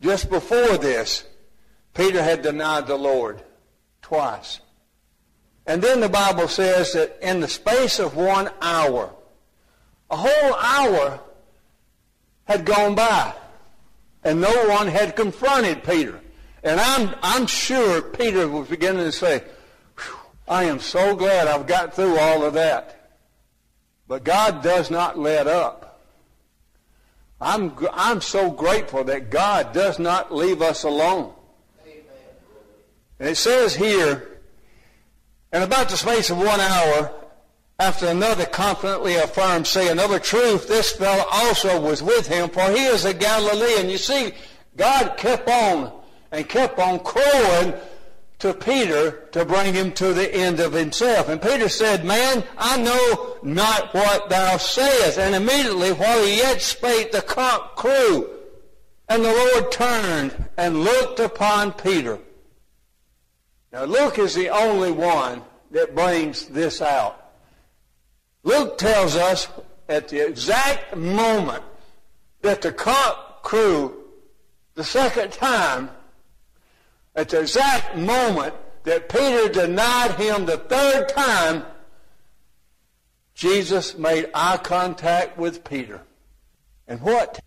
Just 0.03 0.29
before 0.29 0.77
this, 0.77 1.25
Peter 1.95 2.23
had 2.23 2.43
denied 2.43 2.87
the 2.87 2.97
Lord 2.97 3.43
twice. 4.03 4.61
And 5.67 5.81
then 5.81 6.01
the 6.01 6.09
Bible 6.09 6.49
says 6.49 6.93
that 6.93 7.19
in 7.23 7.41
the 7.41 7.49
space 7.49 7.99
of 7.99 8.15
one 8.15 8.51
hour, 8.61 9.15
a 10.11 10.17
whole 10.17 10.55
hour 10.55 11.21
had 12.49 12.65
gone 12.65 12.95
by, 12.95 13.35
and 14.25 14.41
no 14.41 14.69
one 14.69 14.89
had 14.89 15.15
confronted 15.15 15.85
Peter. 15.85 16.19
And 16.65 16.81
I'm, 16.81 17.15
I'm 17.23 17.47
sure 17.47 18.01
Peter 18.01 18.49
was 18.49 18.69
beginning 18.69 19.05
to 19.05 19.13
say, 19.13 19.45
I 20.49 20.65
am 20.65 20.81
so 20.81 21.15
glad 21.15 21.47
I've 21.47 21.67
got 21.67 21.95
through 21.95 22.19
all 22.19 22.43
of 22.43 22.55
that. 22.55 23.11
But 24.09 24.25
God 24.25 24.63
does 24.63 24.91
not 24.91 25.19
let 25.19 25.47
up. 25.47 26.01
I'm, 27.39 27.77
I'm 27.93 28.23
so 28.23 28.51
grateful 28.51 29.05
that 29.05 29.31
God 29.31 29.75
does 29.75 29.99
not 29.99 30.35
leave 30.35 30.63
us 30.63 30.85
alone. 30.85 31.35
And 33.21 33.29
it 33.29 33.37
says 33.37 33.75
here, 33.77 34.41
in 35.53 35.63
about 35.63 35.91
the 35.91 35.97
space 35.97 36.31
of 36.31 36.39
one 36.39 36.61
hour, 36.61 37.13
after 37.79 38.07
another 38.07 38.45
confidently 38.45 39.15
affirmed, 39.15 39.67
saying, 39.67 39.99
Of 39.99 40.11
a 40.11 40.19
truth, 40.19 40.67
this 40.67 40.93
fellow 40.93 41.25
also 41.31 41.81
was 41.81 42.03
with 42.03 42.27
him, 42.27 42.51
for 42.51 42.69
he 42.71 42.85
is 42.87 43.05
a 43.05 43.15
Galilean. 43.15 43.89
You 43.89 43.99
see, 43.99 44.33
God 44.77 45.17
kept 45.17 45.49
on 45.49 45.93
and 46.33 46.49
kept 46.49 46.79
on 46.79 46.99
crowing 47.01 47.75
to 48.41 48.55
Peter 48.55 49.29
to 49.33 49.45
bring 49.45 49.75
him 49.75 49.93
to 49.93 50.13
the 50.13 50.33
end 50.33 50.61
of 50.61 50.73
himself. 50.73 51.29
And 51.29 51.41
Peter 51.41 51.69
said, 51.69 52.05
Man, 52.05 52.45
I 52.57 52.79
know 52.79 53.37
not 53.43 53.95
what 53.95 54.29
thou 54.29 54.57
sayest. 54.57 55.19
And 55.19 55.35
immediately 55.35 55.93
while 55.93 56.25
he 56.25 56.39
yet 56.39 56.61
spake, 56.61 57.13
the 57.13 57.23
cock 57.23 57.77
crew. 57.77 58.29
And 59.09 59.25
the 59.25 59.33
Lord 59.33 59.73
turned 59.73 60.49
and 60.57 60.85
looked 60.85 61.19
upon 61.19 61.73
Peter. 61.73 62.19
Now 63.73 63.85
Luke 63.85 64.19
is 64.19 64.35
the 64.35 64.51
only 64.51 64.91
one 64.91 65.43
that 65.71 65.95
brings 65.95 66.47
this 66.47 66.83
out. 66.83 67.18
Luke 68.49 68.79
tells 68.79 69.15
us 69.15 69.47
at 69.91 70.09
the 70.09 70.27
exact 70.27 70.97
moment 70.97 71.63
that 72.41 72.63
the 72.63 72.73
cock 72.73 73.43
crew 73.43 73.95
the 74.75 74.83
second 74.83 75.35
time 75.35 75.91
at 77.15 77.29
the 77.29 77.41
exact 77.41 77.95
moment 77.95 78.55
that 78.85 79.11
Peter 79.11 79.53
denied 79.53 80.13
him 80.13 80.47
the 80.47 80.57
third 80.57 81.11
time, 81.11 81.63
Jesus 83.35 83.99
made 83.99 84.31
eye 84.33 84.57
contact 84.57 85.37
with 85.37 85.63
Peter. 85.63 86.01
And 86.87 87.03
what? 87.03 87.41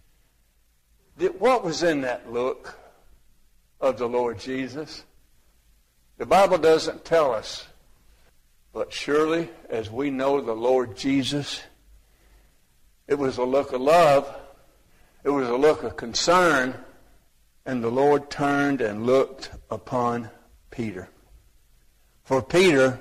What 1.40 1.64
was 1.64 1.82
in 1.82 2.02
that 2.02 2.32
look 2.32 2.78
of 3.80 3.98
the 3.98 4.08
Lord 4.08 4.38
Jesus? 4.38 5.04
The 6.20 6.28
Bible 6.28 6.60
doesn't 6.60 7.04
tell 7.04 7.34
us. 7.34 7.66
But 8.74 8.94
surely, 8.94 9.50
as 9.70 9.90
we 9.92 10.10
know 10.10 10.42
the 10.42 10.54
Lord 10.54 10.96
Jesus, 10.96 11.62
it 13.08 13.16
was 13.16 13.38
a 13.38 13.44
look 13.44 13.74
of 13.74 13.82
love. 13.82 14.34
It 15.24 15.30
was 15.30 15.50
a 15.50 15.58
look 15.58 15.84
of 15.84 15.98
concern 15.98 16.76
and 17.66 17.84
the 17.84 17.90
Lord 17.90 18.30
turned 18.30 18.82
and 18.82 19.06
looked 19.06 19.52
upon 19.70 20.30
Peter. 20.72 21.10
For 22.24 22.42
Peter, 22.42 23.00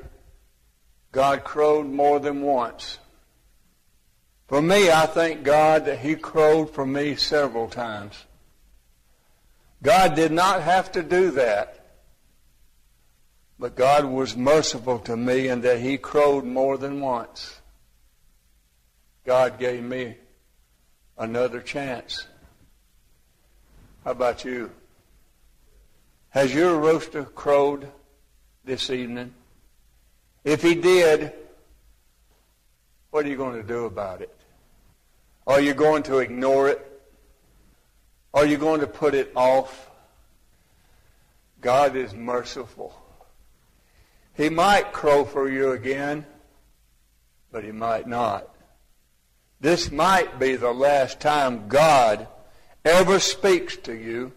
God 1.13 1.45
crowed 1.45 1.87
more 1.87 2.21
than 2.21 2.43
once. 2.43 2.99
For 4.49 4.61
me, 4.61 4.91
I 4.91 5.07
thank 5.07 5.45
God 5.45 5.87
that 5.87 6.01
he 6.01 6.17
crowed 6.17 6.71
for 6.71 6.85
me 6.85 7.15
several 7.17 7.69
times. 7.69 8.25
God 9.83 10.15
did 10.15 10.33
not 10.33 10.63
have 10.63 10.93
to 10.93 11.03
do 11.03 11.31
that. 11.33 11.80
But 13.61 13.77
God 13.77 14.07
was 14.07 14.35
merciful 14.35 14.99
to 15.01 15.19
me 15.19 15.49
in 15.49 15.61
that 15.61 15.81
he 15.81 15.99
crowed 15.99 16.47
more 16.47 16.79
than 16.79 16.99
once. 16.99 17.61
God 19.27 19.59
gave 19.59 19.83
me 19.83 20.17
another 21.19 21.61
chance. 21.61 22.27
How 24.03 24.13
about 24.13 24.47
you? 24.47 24.71
Has 26.31 26.55
your 26.55 26.79
rooster 26.79 27.25
crowed 27.25 27.87
this 28.65 28.89
evening? 28.89 29.35
If 30.43 30.63
he 30.63 30.75
did, 30.75 31.31
what 33.11 33.27
are 33.27 33.29
you 33.29 33.37
going 33.37 33.61
to 33.61 33.69
do 33.69 33.85
about 33.85 34.23
it? 34.23 34.35
Are 35.47 35.61
you 35.61 35.75
going 35.75 36.03
to 36.05 36.21
ignore 36.21 36.71
it? 36.71 37.03
Are 38.33 38.47
you 38.47 38.57
going 38.57 38.81
to 38.81 38.87
put 38.87 39.13
it 39.13 39.31
off? 39.35 39.91
God 41.61 41.95
is 41.95 42.15
merciful. 42.15 43.00
He 44.41 44.49
might 44.49 44.95
crow 44.95 45.27
for 45.27 45.51
you 45.51 45.73
again, 45.73 46.25
but 47.53 47.63
he 47.63 47.73
might 47.73 48.07
not. 48.07 48.49
This 49.61 49.93
might 49.93 50.39
be 50.39 50.57
the 50.57 50.73
last 50.73 51.21
time 51.21 51.69
God 51.69 52.27
ever 52.83 53.19
speaks 53.19 53.77
to 53.77 53.93
you. 53.93 54.33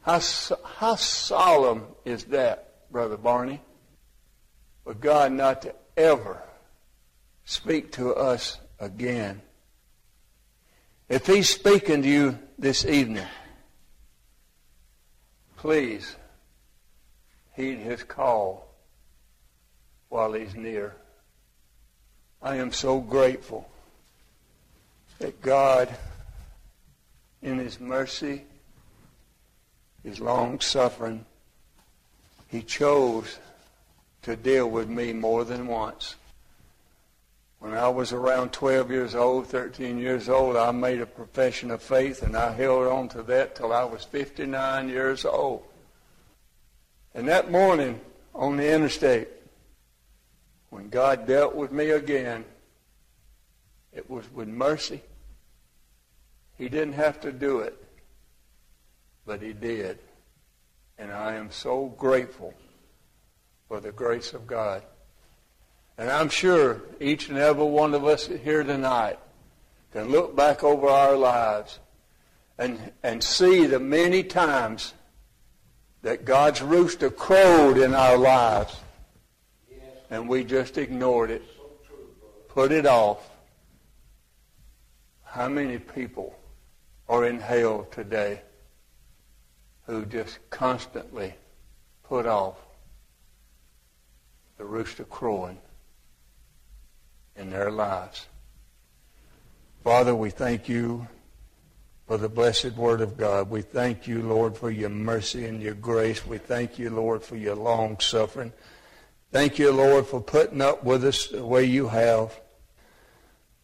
How, 0.00 0.22
how 0.64 0.94
solemn 0.94 1.84
is 2.06 2.24
that, 2.24 2.90
Brother 2.90 3.18
Barney? 3.18 3.60
For 4.84 4.94
God 4.94 5.32
not 5.32 5.60
to 5.62 5.74
ever 5.94 6.42
speak 7.44 7.92
to 7.92 8.14
us 8.14 8.58
again. 8.80 9.42
If 11.10 11.26
He's 11.26 11.50
speaking 11.50 12.00
to 12.00 12.08
you 12.08 12.38
this 12.58 12.86
evening, 12.86 13.26
please 15.58 16.16
heed 17.58 17.78
His 17.78 18.04
call 18.04 18.68
while 20.08 20.32
He's 20.32 20.54
near. 20.54 20.94
I 22.40 22.54
am 22.56 22.72
so 22.72 23.00
grateful 23.00 23.68
that 25.18 25.42
God, 25.42 25.88
in 27.42 27.58
His 27.58 27.80
mercy, 27.80 28.44
His 30.04 30.20
long 30.20 30.60
suffering, 30.60 31.26
He 32.46 32.62
chose 32.62 33.38
to 34.22 34.36
deal 34.36 34.70
with 34.70 34.88
me 34.88 35.12
more 35.12 35.44
than 35.44 35.66
once. 35.66 36.14
When 37.58 37.74
I 37.74 37.88
was 37.88 38.12
around 38.12 38.52
12 38.52 38.88
years 38.92 39.14
old, 39.16 39.48
13 39.48 39.98
years 39.98 40.28
old, 40.28 40.56
I 40.56 40.70
made 40.70 41.00
a 41.00 41.06
profession 41.06 41.72
of 41.72 41.82
faith 41.82 42.22
and 42.22 42.36
I 42.36 42.52
held 42.52 42.86
on 42.86 43.08
to 43.08 43.22
that 43.24 43.56
till 43.56 43.72
I 43.72 43.82
was 43.82 44.04
59 44.04 44.88
years 44.88 45.24
old. 45.24 45.64
And 47.18 47.26
that 47.26 47.50
morning 47.50 48.00
on 48.32 48.58
the 48.58 48.72
interstate, 48.72 49.26
when 50.70 50.88
God 50.88 51.26
dealt 51.26 51.52
with 51.52 51.72
me 51.72 51.90
again, 51.90 52.44
it 53.92 54.08
was 54.08 54.32
with 54.32 54.46
mercy. 54.46 55.02
He 56.56 56.68
didn't 56.68 56.92
have 56.92 57.20
to 57.22 57.32
do 57.32 57.58
it, 57.58 57.76
but 59.26 59.42
he 59.42 59.52
did. 59.52 59.98
And 60.96 61.10
I 61.10 61.34
am 61.34 61.50
so 61.50 61.86
grateful 61.86 62.54
for 63.66 63.80
the 63.80 63.90
grace 63.90 64.32
of 64.32 64.46
God. 64.46 64.84
And 65.98 66.08
I'm 66.08 66.28
sure 66.28 66.82
each 67.00 67.30
and 67.30 67.38
every 67.38 67.64
one 67.64 67.94
of 67.94 68.04
us 68.04 68.28
here 68.28 68.62
tonight 68.62 69.18
can 69.92 70.08
look 70.08 70.36
back 70.36 70.62
over 70.62 70.86
our 70.86 71.16
lives 71.16 71.80
and, 72.58 72.92
and 73.02 73.24
see 73.24 73.66
the 73.66 73.80
many 73.80 74.22
times 74.22 74.94
that 76.02 76.24
God's 76.24 76.62
rooster 76.62 77.10
crowed 77.10 77.78
in 77.78 77.94
our 77.94 78.16
lives 78.16 78.76
and 80.10 80.28
we 80.28 80.44
just 80.44 80.78
ignored 80.78 81.30
it, 81.30 81.42
put 82.48 82.72
it 82.72 82.86
off. 82.86 83.30
How 85.24 85.48
many 85.48 85.78
people 85.78 86.38
are 87.08 87.26
in 87.26 87.40
hell 87.40 87.86
today 87.90 88.40
who 89.86 90.06
just 90.06 90.38
constantly 90.50 91.34
put 92.04 92.26
off 92.26 92.56
the 94.56 94.64
rooster 94.64 95.04
crowing 95.04 95.58
in 97.36 97.50
their 97.50 97.70
lives? 97.70 98.26
Father, 99.84 100.14
we 100.14 100.30
thank 100.30 100.68
you 100.68 101.06
for 102.08 102.16
the 102.16 102.28
blessed 102.28 102.72
word 102.72 103.02
of 103.02 103.18
God. 103.18 103.50
We 103.50 103.60
thank 103.60 104.06
you, 104.06 104.22
Lord, 104.22 104.56
for 104.56 104.70
your 104.70 104.88
mercy 104.88 105.44
and 105.44 105.62
your 105.62 105.74
grace. 105.74 106.26
We 106.26 106.38
thank 106.38 106.78
you, 106.78 106.88
Lord, 106.88 107.22
for 107.22 107.36
your 107.36 107.54
long 107.54 108.00
suffering. 108.00 108.50
Thank 109.30 109.58
you, 109.58 109.70
Lord, 109.70 110.06
for 110.06 110.18
putting 110.18 110.62
up 110.62 110.82
with 110.82 111.04
us 111.04 111.26
the 111.26 111.44
way 111.44 111.64
you 111.64 111.86
have. 111.88 112.40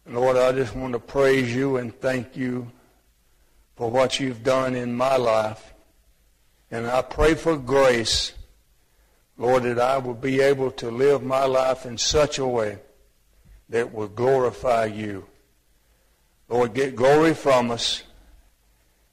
Lord, 0.05 0.37
I 0.37 0.51
just 0.51 0.75
want 0.75 0.93
to 0.93 0.99
praise 0.99 1.55
you 1.55 1.77
and 1.77 1.99
thank 1.99 2.37
you 2.37 2.71
for 3.75 3.89
what 3.89 4.19
you've 4.19 4.43
done 4.43 4.75
in 4.75 4.95
my 4.95 5.17
life. 5.17 5.73
And 6.69 6.85
I 6.85 7.01
pray 7.01 7.33
for 7.33 7.57
grace, 7.57 8.33
Lord, 9.39 9.63
that 9.63 9.79
I 9.79 9.97
will 9.97 10.13
be 10.13 10.39
able 10.39 10.69
to 10.73 10.91
live 10.91 11.23
my 11.23 11.45
life 11.45 11.87
in 11.87 11.97
such 11.97 12.37
a 12.37 12.45
way 12.45 12.77
that 13.69 13.91
will 13.91 14.07
glorify 14.07 14.85
you. 14.85 15.25
Lord, 16.47 16.75
get 16.75 16.95
glory 16.95 17.33
from 17.33 17.71
us. 17.71 18.03